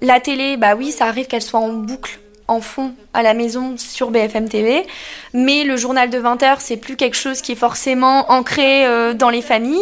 La 0.01 0.19
télé, 0.19 0.57
bah 0.57 0.75
oui, 0.75 0.91
ça 0.91 1.07
arrive 1.07 1.29
qu'elle 1.29 1.43
soit 1.43 1.61
en 1.61 1.73
boucle 1.75 2.19
en 2.51 2.61
fond 2.61 2.93
à 3.15 3.23
la 3.23 3.33
maison 3.33 3.77
sur 3.77 4.11
BFM 4.11 4.49
TV. 4.49 4.85
Mais 5.33 5.63
le 5.65 5.77
journal 5.77 6.11
de 6.11 6.19
20h, 6.19 6.57
c'est 6.59 6.77
plus 6.77 6.97
quelque 6.97 7.17
chose 7.17 7.41
qui 7.41 7.53
est 7.53 7.57
forcément 7.57 8.31
ancré 8.31 8.85
euh, 8.87 9.15
dans 9.15 9.31
les 9.31 9.41
familles. 9.41 9.79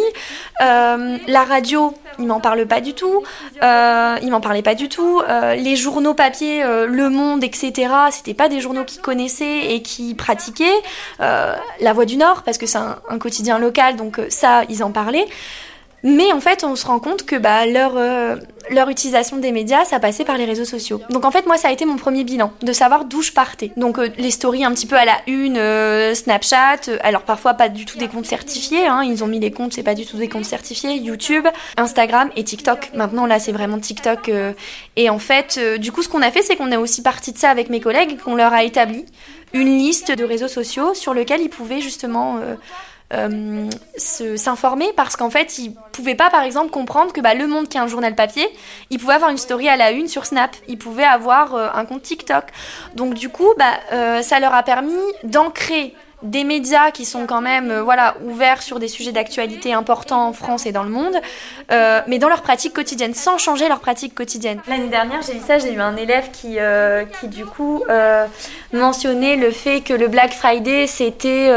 Euh, 0.61 1.17
la 1.27 1.43
radio, 1.43 1.93
il 2.19 2.27
m'en 2.27 2.39
parle 2.39 2.65
pas 2.67 2.79
du 2.79 2.93
tout. 2.93 3.23
Euh, 3.63 4.17
il 4.21 4.29
m'en 4.29 4.39
parlait 4.39 4.61
pas 4.61 4.75
du 4.75 4.87
tout. 4.87 5.21
Les 5.57 5.75
journaux 5.75 6.13
papier, 6.13 6.63
Le 6.63 7.09
Monde, 7.09 7.43
etc., 7.43 7.89
c'était 8.11 8.33
pas 8.33 8.49
des 8.49 8.61
journaux 8.61 8.85
qu'ils 8.85 9.01
connaissaient 9.01 9.73
et 9.73 9.81
qui 9.81 10.13
pratiquaient. 10.13 10.65
la 11.19 11.93
Voix 11.93 12.05
du 12.05 12.17
Nord, 12.17 12.43
parce 12.43 12.57
que 12.57 12.67
c'est 12.67 12.77
un, 12.77 12.99
un, 13.09 13.17
quotidien 13.17 13.57
local, 13.57 13.95
donc 13.95 14.21
ça, 14.29 14.63
ils 14.69 14.83
en 14.83 14.91
parlaient. 14.91 15.27
Mais 16.03 16.31
en 16.31 16.39
fait, 16.39 16.63
on 16.63 16.75
se 16.75 16.85
rend 16.85 16.99
compte 16.99 17.25
que 17.25 17.35
bah, 17.35 17.65
leur, 17.65 17.97
euh, 17.97 18.37
leur 18.69 18.89
utilisation 18.89 19.37
des 19.37 19.51
médias, 19.51 19.83
ça 19.85 19.99
passait 19.99 20.23
par 20.23 20.37
les 20.37 20.45
réseaux 20.45 20.65
sociaux. 20.65 21.01
Donc 21.09 21.25
en 21.25 21.31
fait, 21.31 21.45
moi, 21.45 21.57
ça 21.57 21.67
a 21.67 21.71
été 21.71 21.85
mon 21.85 21.97
premier 21.97 22.23
bilan, 22.23 22.53
de 22.61 22.71
savoir 22.71 23.05
d'où 23.05 23.21
je 23.21 23.31
partais. 23.31 23.71
Donc 23.75 23.99
euh, 23.99 24.09
les 24.17 24.31
stories 24.31 24.63
un 24.63 24.73
petit 24.73 24.87
peu 24.87 24.95
à 24.95 25.05
la 25.05 25.17
une, 25.27 25.57
euh, 25.57 26.15
Snapchat, 26.15 26.99
alors 27.01 27.23
parfois 27.23 27.53
pas 27.53 27.69
du 27.69 27.85
tout 27.85 27.97
des 27.97 28.07
comptes 28.07 28.25
certifiés, 28.25 28.87
hein, 28.87 29.03
ils 29.03 29.23
ont 29.23 29.27
mis 29.27 29.39
les 29.39 29.51
comptes, 29.51 29.73
c'est 29.73 29.83
pas 29.83 29.95
du 29.95 30.05
tout 30.05 30.17
des 30.17 30.29
comptes 30.29 30.45
certifiés, 30.45 30.95
YouTube, 30.95 31.47
Instagram 31.77 32.29
et 32.35 32.43
TikTok. 32.43 32.91
Maintenant, 32.93 33.25
là, 33.25 33.39
c'est 33.39 33.51
vraiment 33.51 33.79
TikTok. 33.79 34.31
et 34.95 35.09
en 35.09 35.19
fait, 35.19 35.59
du 35.79 35.91
coup, 35.91 36.01
ce 36.01 36.09
qu'on 36.09 36.21
a 36.21 36.31
fait, 36.31 36.41
c'est 36.41 36.55
qu'on 36.55 36.71
est 36.71 36.77
aussi 36.77 37.01
parti 37.01 37.31
de 37.33 37.37
ça 37.37 37.49
avec 37.49 37.69
mes 37.69 37.79
collègues, 37.79 38.17
qu'on 38.23 38.35
leur 38.35 38.53
a 38.53 38.63
établi 38.63 39.05
une 39.53 39.77
liste 39.77 40.11
de 40.11 40.23
réseaux 40.23 40.47
sociaux 40.47 40.93
sur 40.93 41.13
lesquels 41.13 41.41
ils 41.41 41.49
pouvaient 41.49 41.81
justement 41.81 42.39
euh, 43.11 43.67
s'informer 43.97 44.93
parce 44.95 45.15
qu'en 45.15 45.29
fait, 45.29 45.57
ils 45.57 45.73
pouvaient 45.91 46.15
pas, 46.15 46.29
par 46.29 46.43
exemple, 46.43 46.69
comprendre 46.69 47.11
que 47.11 47.21
bah, 47.21 47.33
Le 47.33 47.47
Monde, 47.47 47.67
qui 47.67 47.77
est 47.77 47.79
un 47.79 47.87
journal 47.87 48.13
papier, 48.13 48.47
il 48.91 48.99
pouvait 48.99 49.15
avoir 49.15 49.31
une 49.31 49.37
story 49.37 49.67
à 49.67 49.75
la 49.75 49.91
une 49.91 50.07
sur 50.07 50.25
Snap, 50.25 50.55
il 50.67 50.77
pouvait 50.77 51.03
avoir 51.03 51.55
euh, 51.55 51.69
un 51.73 51.85
compte 51.85 52.03
TikTok. 52.03 52.45
Donc 52.95 53.15
du 53.15 53.29
coup, 53.29 53.51
bah, 53.57 53.73
euh, 53.93 54.21
ça 54.21 54.39
leur 54.39 54.53
a 54.53 54.63
permis 54.63 54.93
d'ancrer 55.23 55.95
des 56.21 56.43
médias 56.43 56.91
qui 56.91 57.05
sont 57.05 57.25
quand 57.25 57.41
même 57.41 57.71
euh, 57.71 57.81
voilà 57.81 58.15
ouverts 58.25 58.61
sur 58.61 58.79
des 58.79 58.87
sujets 58.87 59.11
d'actualité 59.11 59.73
importants 59.73 60.27
en 60.27 60.33
France 60.33 60.65
et 60.65 60.71
dans 60.71 60.83
le 60.83 60.89
monde, 60.89 61.15
euh, 61.71 62.01
mais 62.07 62.19
dans 62.19 62.27
leur 62.27 62.41
pratique 62.41 62.73
quotidienne, 62.73 63.13
sans 63.13 63.37
changer 63.37 63.67
leur 63.67 63.79
pratique 63.79 64.13
quotidienne. 64.13 64.59
L'année 64.67 64.87
dernière, 64.87 65.21
j'ai 65.21 65.33
vu 65.33 65.39
ça, 65.45 65.59
j'ai 65.59 65.73
eu 65.73 65.79
un 65.79 65.95
élève 65.95 66.29
qui, 66.31 66.55
euh, 66.59 67.05
qui 67.19 67.27
du 67.27 67.45
coup 67.45 67.83
mentionnait 68.73 69.35
le 69.35 69.51
fait 69.51 69.81
que 69.81 69.93
le 69.93 70.07
Black 70.07 70.33
Friday, 70.33 70.87
c'était 70.87 71.51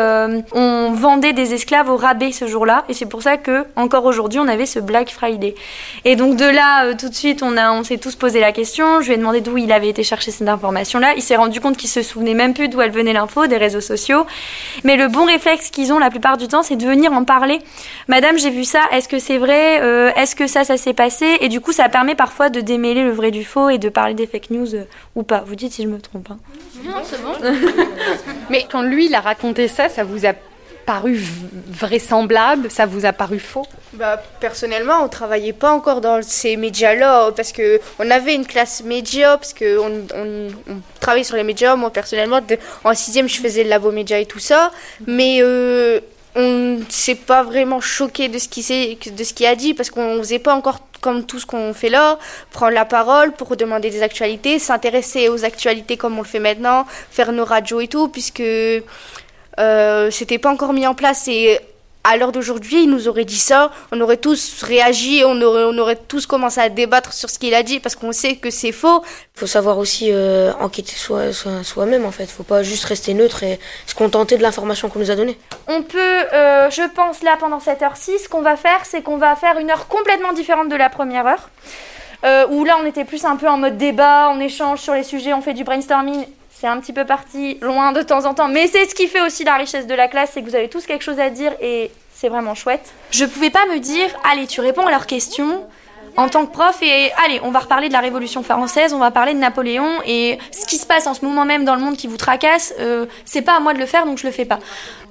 on 0.53 0.93
vendait 0.93 1.33
des 1.33 1.55
esclaves 1.55 1.89
au 1.89 1.97
rabais 1.97 2.33
ce 2.33 2.47
jour-là, 2.47 2.85
et 2.89 2.95
c'est 2.95 3.07
pour 3.07 3.23
ça 3.23 3.37
que 3.37 3.67
encore 3.77 4.05
aujourd'hui, 4.05 4.39
on 4.41 4.49
avait 4.49 4.67
ce 4.67 4.79
Black 4.79 5.11
Friday. 5.11 5.55
Et 6.05 6.17
donc 6.17 6.37
de 6.37 6.45
là, 6.45 6.95
tout 6.95 7.09
de 7.09 7.15
suite, 7.15 7.43
on 7.43 7.57
a 7.57 7.73
on 7.73 7.85
s'est 7.85 7.99
tous 7.99 8.17
posé 8.17 8.41
la 8.41 8.53
question. 8.53 9.01
Je 9.01 9.09
lui 9.09 9.15
ai 9.15 9.17
demandé 9.17 9.41
d'où 9.41 9.59
il 9.59 9.73
avait 9.73 9.89
été 9.89 10.03
chercher 10.03 10.31
cette 10.31 10.49
information-là. 10.49 11.15
Il 11.17 11.23
s'est 11.23 11.37
rendu 11.37 11.61
compte 11.61 11.77
qu'il 11.77 11.91
se 11.91 12.03
souvenait 12.03 12.35
même 12.35 12.55
plus 12.55 12.69
d'où 12.69 12.81
elle 12.81 12.91
venait 12.91 13.13
l'info, 13.13 13.47
des 13.47 13.57
réseaux 13.57 13.81
sociaux. 13.81 14.27
Mais 14.85 14.97
le 14.97 15.09
bon 15.09 15.25
réflexe 15.25 15.71
qu'ils 15.71 15.93
ont 15.93 15.99
la 15.99 16.11
plupart 16.11 16.37
du 16.37 16.49
temps, 16.49 16.63
c'est 16.63 16.77
de 16.77 16.87
venir 16.87 17.13
en 17.13 17.25
parler. 17.25 17.61
Madame, 18.09 18.39
j'ai 18.39 18.51
vu 18.51 18.65
ça, 18.65 18.81
est-ce 18.93 19.09
que 19.09 19.19
c'est 19.19 19.39
vrai 19.39 19.81
euh, 19.83 20.11
Est-ce 20.17 20.35
que 20.35 20.47
ça, 20.47 20.65
ça 20.65 20.77
s'est 20.77 20.95
passé? 20.95 21.39
Et 21.41 21.49
du 21.49 21.61
coup, 21.61 21.73
ça 21.73 21.89
permet 21.89 22.15
parfois 22.15 22.51
de 22.51 22.61
démêler 22.61 23.05
le 23.05 23.13
vrai 23.13 23.31
du 23.31 23.45
faux 23.45 23.69
et 23.69 23.79
de 23.79 23.89
parler 23.89 24.15
des 24.15 24.27
fake 24.27 24.51
news 24.51 24.75
euh, 24.75 24.85
ou 25.15 25.23
pas. 25.23 25.43
Vous 25.47 25.55
dites 25.55 25.73
si 25.73 25.83
je 25.83 25.89
me 25.89 26.01
trompe. 26.01 26.31
Hein. 26.31 26.39
Non, 26.85 27.03
c'est 27.05 27.23
bon. 27.23 27.35
Mais 28.51 28.67
quand 28.71 28.83
lui, 28.83 29.07
il 29.07 29.15
a 29.15 29.21
raconté 29.21 29.69
ça, 29.69 29.89
ça 29.89 30.05
vous 30.05 30.27
a 30.27 30.33
paru 30.85 31.21
vraisemblable? 31.71 32.71
Ça 32.71 32.87
vous 32.87 33.05
a 33.05 33.13
paru 33.13 33.39
faux? 33.39 33.67
Bah, 33.95 34.23
Personnellement, 34.41 35.05
on 35.05 35.09
travaillait 35.09 35.53
pas 35.53 35.73
encore 35.73 36.01
dans 36.01 36.21
ces 36.23 36.57
médias-là 36.57 37.33
parce 37.33 37.53
que 37.53 37.81
on 37.99 38.11
avait 38.11 38.35
une 38.35 38.47
classe 38.47 38.83
média 38.83 39.37
parce 39.37 39.53
que 39.53 39.79
on, 39.79 40.07
on, 40.15 40.81
travaillait 41.01 41.25
sur 41.25 41.37
les 41.37 41.45
médias. 41.45 41.77
Moi, 41.77 41.91
personnellement, 41.91 42.41
en 42.85 42.95
sixième, 42.95 43.29
je 43.29 43.41
faisais 43.41 43.65
le 43.65 43.71
labo 43.71 43.91
média 43.91 44.19
et 44.19 44.27
tout 44.27 44.39
ça, 44.39 44.71
mais 45.07 45.39
euh, 45.41 46.01
on 46.35 46.79
ne 46.79 46.85
s'est 46.89 47.15
pas 47.15 47.43
vraiment 47.43 47.81
choqué 47.81 48.29
de 48.29 48.39
ce 48.39 48.49
qu'il 48.49 48.65
de 48.65 49.25
ce 49.25 49.35
qu'il 49.35 49.47
a 49.47 49.55
dit 49.55 49.75
parce 49.75 49.91
qu'on 49.91 50.19
faisait 50.19 50.39
pas 50.39 50.55
encore 50.55 50.81
comme 51.03 51.27
tout 51.27 51.39
ce 51.41 51.45
qu'on 51.45 51.75
fait 51.75 51.91
là, 51.91 52.19
prendre 52.53 52.73
la 52.73 52.85
parole 52.87 53.33
pour 53.33 53.57
demander 53.57 53.91
des 53.91 54.03
actualités, 54.03 54.59
s'intéresser 54.59 55.29
aux 55.29 55.45
actualités 55.45 55.97
comme 55.99 56.17
on 56.17 56.23
le 56.23 56.27
fait 56.27 56.39
maintenant, 56.39 56.87
faire 57.11 57.33
nos 57.33 57.45
radios 57.45 57.81
et 57.81 57.89
tout, 57.89 58.09
puisque 58.09 58.43
euh, 59.59 60.11
c'était 60.11 60.39
pas 60.39 60.51
encore 60.51 60.73
mis 60.73 60.87
en 60.87 60.95
place 60.95 61.29
et 61.29 61.61
à 62.05 62.17
l'heure 62.17 62.33
d'aujourd'hui, 62.33 62.83
il 62.85 62.91
nous 62.91 63.07
aurait 63.09 63.25
dit 63.25 63.39
ça, 63.39 63.71
on 63.93 64.01
aurait 64.01 64.17
tous 64.17 64.63
réagi, 64.63 65.23
on 65.25 65.41
aurait, 65.41 65.65
on 65.65 65.79
aurait 65.79 65.97
tous 65.97 66.27
commencé 66.27 66.61
à 66.61 66.69
débattre 66.69 67.13
sur 67.13 67.31
ce 67.31 67.39
qu'il 67.39 67.55
a 67.55 67.63
dit 67.63 67.79
parce 67.79 67.95
qu'on 67.95 68.13
sait 68.13 68.37
que 68.37 68.51
c'est 68.51 68.73
faux. 68.73 69.03
Il 69.37 69.41
faut 69.41 69.47
savoir 69.47 69.79
aussi 69.79 70.11
euh, 70.11 70.53
enquêter 70.61 70.95
soi, 70.97 71.33
soi-même 71.63 72.05
en 72.05 72.11
fait. 72.11 72.25
Il 72.25 72.31
faut 72.31 72.43
pas 72.43 72.63
juste 72.63 72.85
rester 72.85 73.15
neutre 73.15 73.45
et 73.45 73.61
se 73.87 73.95
contenter 73.95 74.37
de 74.37 74.43
l'information 74.43 74.89
qu'on 74.89 74.99
nous 74.99 75.11
a 75.11 75.17
donnée. 75.17 75.39
On 75.69 75.83
peut, 75.83 75.99
euh, 76.33 76.71
je 76.71 76.89
pense 76.93 77.23
là 77.23 77.37
pendant 77.39 77.61
cette 77.61 77.83
heure-ci, 77.83 78.19
ce 78.19 78.29
qu'on 78.29 78.43
va 78.43 78.57
faire, 78.57 78.85
c'est 78.85 79.03
qu'on 79.03 79.19
va 79.19 79.37
faire 79.37 79.59
une 79.59 79.71
heure 79.71 79.87
complètement 79.87 80.33
différente 80.33 80.69
de 80.69 80.77
la 80.77 80.89
première 80.89 81.27
heure. 81.27 81.51
Euh, 82.25 82.47
où 82.51 82.65
là 82.65 82.77
on 82.81 82.87
était 82.87 83.05
plus 83.05 83.25
un 83.25 83.35
peu 83.35 83.49
en 83.49 83.57
mode 83.57 83.77
débat, 83.77 84.31
on 84.33 84.39
échange 84.39 84.81
sur 84.81 84.95
les 84.95 85.03
sujets, 85.03 85.35
on 85.35 85.43
fait 85.43 85.55
du 85.55 85.65
brainstorming 85.65 86.25
c'est 86.63 86.69
un 86.69 86.79
petit 86.79 86.93
peu 86.93 87.05
parti 87.05 87.59
loin 87.61 87.91
de 87.91 88.03
temps 88.03 88.25
en 88.25 88.35
temps, 88.35 88.47
mais 88.47 88.69
c'est 88.69 88.87
ce 88.89 88.95
qui 88.95 89.09
fait 89.09 89.21
aussi 89.21 89.43
la 89.43 89.57
richesse 89.57 89.89
de 89.89 89.95
la 89.95 90.07
classe, 90.07 90.31
c'est 90.33 90.43
que 90.43 90.49
vous 90.49 90.55
avez 90.55 90.69
tous 90.69 90.87
quelque 90.87 91.03
chose 91.03 91.19
à 91.19 91.29
dire 91.29 91.51
et 91.61 91.91
c'est 92.15 92.29
vraiment 92.29 92.55
chouette. 92.55 92.93
Je 93.11 93.25
pouvais 93.25 93.51
pas 93.51 93.67
me 93.67 93.81
dire, 93.81 94.07
allez, 94.31 94.47
tu 94.47 94.61
réponds 94.61 94.87
à 94.87 94.91
leurs 94.93 95.09
questions 95.09 95.65
en 96.17 96.29
tant 96.29 96.47
que 96.47 96.53
prof 96.53 96.81
et 96.81 97.11
allez, 97.25 97.41
on 97.43 97.51
va 97.51 97.59
reparler 97.59 97.89
de 97.89 97.93
la 97.93 97.99
Révolution 97.99 98.45
française, 98.45 98.93
on 98.93 99.01
va 99.01 99.11
parler 99.11 99.35
de 99.35 99.41
Napoléon 99.41 99.89
et 100.07 100.39
ce 100.53 100.65
qui 100.65 100.77
se 100.77 100.87
passe 100.87 101.09
en 101.09 101.15
ce 101.15 101.25
moment 101.25 101.45
même 101.45 101.65
dans 101.65 101.75
le 101.75 101.81
monde 101.81 101.97
qui 101.97 102.07
vous 102.07 102.17
tracasse, 102.17 102.73
euh, 102.79 103.07
c'est 103.25 103.43
pas 103.43 103.57
à 103.57 103.61
moi 103.61 103.75
de 103.75 103.81
le 103.81 103.87
faire 103.87 104.07
donc 104.07 104.19
je 104.19 104.27
le 104.27 104.33
fais 104.33 104.45
pas. 104.45 104.61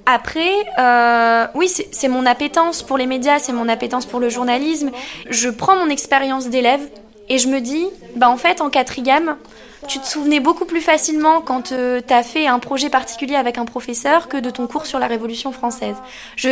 Après, 0.06 0.54
euh, 0.80 1.48
oui, 1.54 1.68
c'est 1.68 2.08
mon 2.08 2.26
appétence 2.26 2.82
pour 2.82 2.98
les 2.98 3.08
médias, 3.08 3.40
c'est 3.40 3.52
mon 3.52 3.68
appétence 3.68 4.06
pour 4.06 4.22
le 4.22 4.30
journalisme. 4.30 4.90
Je 5.30 5.50
prends 5.50 5.76
mon 5.76 5.90
expérience 5.90 6.48
d'élève 6.48 6.80
et 7.28 7.40
je 7.40 7.50
me 7.50 7.60
dis, 7.60 7.88
bah 8.16 8.30
en 8.30 8.38
fait, 8.38 8.62
en 8.62 8.70
quatrième, 8.70 9.36
tu 9.88 10.00
te 10.00 10.08
souvenais 10.08 10.40
beaucoup 10.40 10.66
plus 10.66 10.82
facilement 10.82 11.42
quand 11.42 11.72
euh, 11.72 12.02
tu 12.06 12.14
as 12.14 12.24
fait 12.24 12.48
un 12.48 12.60
projet 12.60 12.90
particulier 12.90 13.36
avec 13.36 13.58
un 13.58 13.66
professeur 13.66 14.28
que 14.28 14.38
de 14.38 14.50
ton 14.50 14.68
cours 14.68 14.86
sur 14.86 15.00
la 15.00 15.08
Révolution 15.08 15.52
française. 15.52 15.96
Je, 16.36 16.50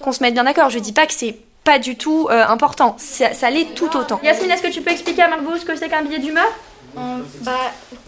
qu'on 0.00 0.12
se 0.12 0.22
mette 0.22 0.34
bien 0.34 0.44
d'accord, 0.44 0.70
je 0.70 0.78
dis 0.78 0.92
pas 0.92 1.06
que 1.06 1.12
c'est 1.12 1.36
pas 1.64 1.78
du 1.78 1.96
tout 1.96 2.28
euh, 2.30 2.44
important, 2.46 2.96
ça, 2.98 3.50
l'est 3.50 3.74
tout 3.74 3.94
autant. 3.96 4.20
Yasmine, 4.22 4.50
est-ce 4.50 4.62
que 4.62 4.72
tu 4.72 4.80
peux 4.80 4.90
expliquer 4.90 5.22
à 5.22 5.28
Margot 5.28 5.56
ce 5.58 5.64
que 5.64 5.76
c'est 5.76 5.88
qu'un 5.88 6.02
billet 6.02 6.18
d'humeur? 6.18 6.48
Bah, 7.42 7.52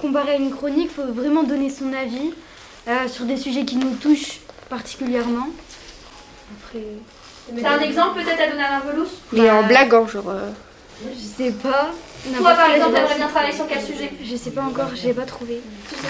comparé 0.00 0.32
à 0.32 0.36
une 0.36 0.50
chronique, 0.50 0.90
il 0.90 1.02
faut 1.02 1.12
vraiment 1.12 1.44
donner 1.44 1.70
son 1.70 1.92
avis 1.92 2.32
euh, 2.88 3.08
sur 3.08 3.24
des 3.24 3.36
sujets 3.36 3.64
qui 3.64 3.76
nous 3.76 3.94
touchent 3.94 4.40
particulièrement. 4.68 5.48
Après... 6.66 6.84
T'as 7.60 7.76
un 7.76 7.80
exemple 7.80 8.22
peut-être 8.22 8.40
à 8.40 8.48
donner 8.48 8.62
à 8.62 8.70
l'Invelous 8.70 9.08
Mais 9.32 9.50
en 9.50 9.62
blaguant, 9.64 10.06
genre. 10.06 10.32
Je 11.10 11.44
sais 11.44 11.50
pas. 11.52 11.90
Toi 12.38 12.52
par 12.52 12.70
exemple, 12.70 12.94
t'aimerais 12.94 13.16
bien 13.16 13.26
travailler 13.26 13.52
sur 13.52 13.66
quel 13.66 13.82
sujet? 13.82 14.12
Je 14.22 14.36
sais 14.36 14.50
pas 14.50 14.62
encore, 14.62 14.86
j'ai 14.94 15.12
pas 15.12 15.22
trouvé. 15.22 15.60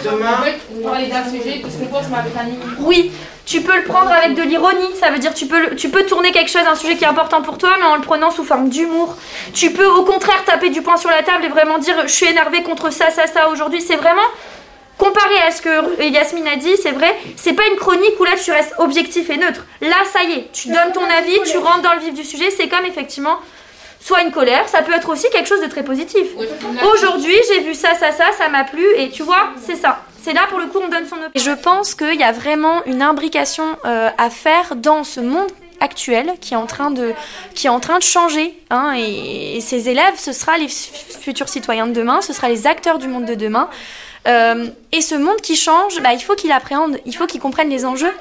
Demain, 0.04 0.44
on 0.76 0.86
parler 0.86 1.06
d'un 1.06 1.24
sujet 1.24 1.62
qui 1.62 1.70
se 1.70 1.78
comporte 1.78 2.04
avec 2.04 2.36
un 2.36 2.82
Oui, 2.82 3.10
tu 3.46 3.62
peux 3.62 3.76
le 3.76 3.84
prendre 3.84 4.10
avec 4.10 4.34
de 4.34 4.42
l'ironie. 4.42 4.94
Ça 5.00 5.10
veut 5.10 5.18
dire 5.18 5.32
tu 5.32 5.46
peux, 5.46 5.74
tu 5.74 5.88
peux 5.88 6.04
tourner 6.04 6.30
quelque 6.30 6.50
chose, 6.50 6.62
un 6.68 6.74
sujet 6.74 6.96
qui 6.96 7.04
est 7.04 7.08
important 7.08 7.40
pour 7.40 7.56
toi, 7.56 7.70
mais 7.78 7.86
en 7.86 7.96
le 7.96 8.02
prenant 8.02 8.30
sous 8.30 8.44
forme 8.44 8.68
d'humour. 8.68 9.16
Tu 9.54 9.70
peux 9.70 9.86
au 9.86 10.04
contraire 10.04 10.44
taper 10.44 10.68
du 10.68 10.82
poing 10.82 10.98
sur 10.98 11.10
la 11.10 11.22
table 11.22 11.46
et 11.46 11.48
vraiment 11.48 11.78
dire 11.78 11.96
je 12.02 12.12
suis 12.12 12.26
énervé 12.26 12.62
contre 12.62 12.92
ça, 12.92 13.10
ça, 13.10 13.26
ça 13.26 13.48
aujourd'hui. 13.48 13.80
C'est 13.80 13.96
vraiment 13.96 14.20
comparé 14.98 15.40
à 15.48 15.50
ce 15.50 15.62
que 15.62 16.02
Yasmine 16.02 16.46
a 16.46 16.56
dit, 16.56 16.76
c'est 16.80 16.92
vrai, 16.92 17.16
c'est 17.36 17.54
pas 17.54 17.66
une 17.72 17.76
chronique 17.76 18.20
où 18.20 18.24
là 18.24 18.32
tu 18.42 18.52
restes 18.52 18.74
objectif 18.78 19.30
et 19.30 19.38
neutre. 19.38 19.64
Là, 19.80 19.96
ça 20.12 20.22
y 20.24 20.32
est, 20.32 20.52
tu 20.52 20.68
donnes 20.68 20.92
ton 20.92 21.04
avis, 21.04 21.40
tu 21.50 21.56
rentres 21.56 21.82
dans 21.82 21.94
le 21.94 22.00
vif 22.00 22.14
du 22.14 22.24
sujet. 22.24 22.50
C'est 22.50 22.68
comme 22.68 22.84
effectivement 22.84 23.38
soit 24.02 24.22
une 24.22 24.32
colère, 24.32 24.68
ça 24.68 24.82
peut 24.82 24.92
être 24.92 25.08
aussi 25.08 25.26
quelque 25.30 25.48
chose 25.48 25.62
de 25.62 25.68
très 25.68 25.84
positif. 25.84 26.26
Aujourd'hui, 26.92 27.36
j'ai 27.48 27.60
vu 27.60 27.74
ça, 27.74 27.94
ça, 27.94 28.10
ça, 28.10 28.26
ça 28.36 28.48
m'a 28.48 28.64
plu, 28.64 28.84
et 28.96 29.10
tu 29.10 29.22
vois, 29.22 29.50
c'est 29.64 29.76
ça. 29.76 30.02
C'est 30.22 30.32
là 30.32 30.42
pour 30.48 30.58
le 30.58 30.66
coup, 30.66 30.78
on 30.84 30.88
donne 30.88 31.06
son 31.06 31.16
opinion. 31.16 31.30
Je 31.34 31.50
pense 31.50 31.94
qu'il 31.94 32.14
y 32.14 32.22
a 32.22 32.32
vraiment 32.32 32.84
une 32.86 33.02
imbrication 33.02 33.64
euh, 33.84 34.08
à 34.18 34.30
faire 34.30 34.76
dans 34.76 35.04
ce 35.04 35.20
monde 35.20 35.48
actuel 35.80 36.32
qui 36.40 36.54
est 36.54 36.56
en 36.56 36.66
train 36.66 36.92
de, 36.92 37.12
qui 37.54 37.66
est 37.66 37.70
en 37.70 37.80
train 37.80 37.98
de 37.98 38.04
changer. 38.04 38.54
Hein, 38.70 38.94
et, 38.96 39.60
ces 39.60 39.88
élèves, 39.88 40.14
ce 40.16 40.32
sera 40.32 40.58
les 40.58 40.68
futurs 40.68 41.48
citoyens 41.48 41.86
de 41.86 41.92
demain, 41.92 42.20
ce 42.22 42.32
sera 42.32 42.48
les 42.48 42.66
acteurs 42.66 42.98
du 42.98 43.08
monde 43.08 43.24
de 43.24 43.34
demain. 43.34 43.68
Euh, 44.28 44.66
et 44.92 45.00
ce 45.00 45.16
monde 45.16 45.40
qui 45.42 45.56
change, 45.56 46.00
bah, 46.00 46.12
il 46.12 46.20
faut 46.20 46.36
qu'il 46.36 46.52
appréhende, 46.52 46.98
il 47.04 47.16
faut 47.16 47.26
qu'il 47.26 47.40
comprenne 47.40 47.68
les 47.68 47.84
enjeux. 47.84 48.12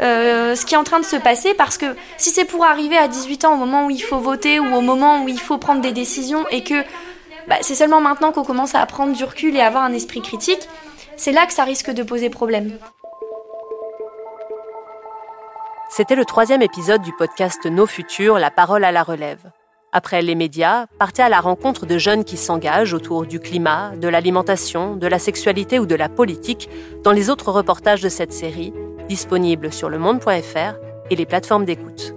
Euh, 0.00 0.54
ce 0.54 0.64
qui 0.64 0.74
est 0.74 0.78
en 0.78 0.84
train 0.84 1.00
de 1.00 1.04
se 1.04 1.16
passer 1.16 1.52
parce 1.52 1.76
que 1.76 1.94
si 2.16 2.30
c'est 2.30 2.46
pour 2.46 2.64
arriver 2.64 2.96
à 2.96 3.06
18 3.06 3.44
ans 3.44 3.52
au 3.52 3.56
moment 3.56 3.86
où 3.86 3.90
il 3.90 4.02
faut 4.02 4.18
voter 4.18 4.58
ou 4.58 4.74
au 4.74 4.80
moment 4.80 5.22
où 5.22 5.28
il 5.28 5.38
faut 5.38 5.58
prendre 5.58 5.82
des 5.82 5.92
décisions 5.92 6.46
et 6.50 6.64
que 6.64 6.82
bah, 7.48 7.56
c'est 7.60 7.74
seulement 7.74 8.00
maintenant 8.00 8.32
qu'on 8.32 8.44
commence 8.44 8.74
à 8.74 8.84
prendre 8.86 9.14
du 9.14 9.24
recul 9.24 9.56
et 9.56 9.60
avoir 9.60 9.84
un 9.84 9.92
esprit 9.92 10.22
critique, 10.22 10.68
c'est 11.16 11.32
là 11.32 11.44
que 11.44 11.52
ça 11.52 11.64
risque 11.64 11.90
de 11.90 12.02
poser 12.02 12.30
problème. 12.30 12.78
C'était 15.90 16.14
le 16.14 16.24
troisième 16.24 16.62
épisode 16.62 17.02
du 17.02 17.12
podcast 17.12 17.66
Nos 17.66 17.86
Futurs, 17.86 18.38
la 18.38 18.50
parole 18.50 18.84
à 18.84 18.92
la 18.92 19.02
relève. 19.02 19.50
Après 19.92 20.22
les 20.22 20.36
médias, 20.36 20.86
partez 20.98 21.22
à 21.22 21.28
la 21.28 21.40
rencontre 21.40 21.84
de 21.84 21.98
jeunes 21.98 22.22
qui 22.22 22.36
s'engagent 22.36 22.94
autour 22.94 23.26
du 23.26 23.40
climat, 23.40 23.92
de 23.96 24.06
l'alimentation, 24.06 24.94
de 24.94 25.06
la 25.08 25.18
sexualité 25.18 25.80
ou 25.80 25.86
de 25.86 25.96
la 25.96 26.08
politique 26.08 26.68
dans 27.02 27.10
les 27.10 27.28
autres 27.28 27.50
reportages 27.50 28.00
de 28.00 28.08
cette 28.08 28.32
série 28.32 28.72
disponible 29.08 29.72
sur 29.72 29.88
le 29.88 29.98
monde.fr 29.98 30.76
et 31.10 31.16
les 31.16 31.26
plateformes 31.26 31.64
d'écoute. 31.64 32.14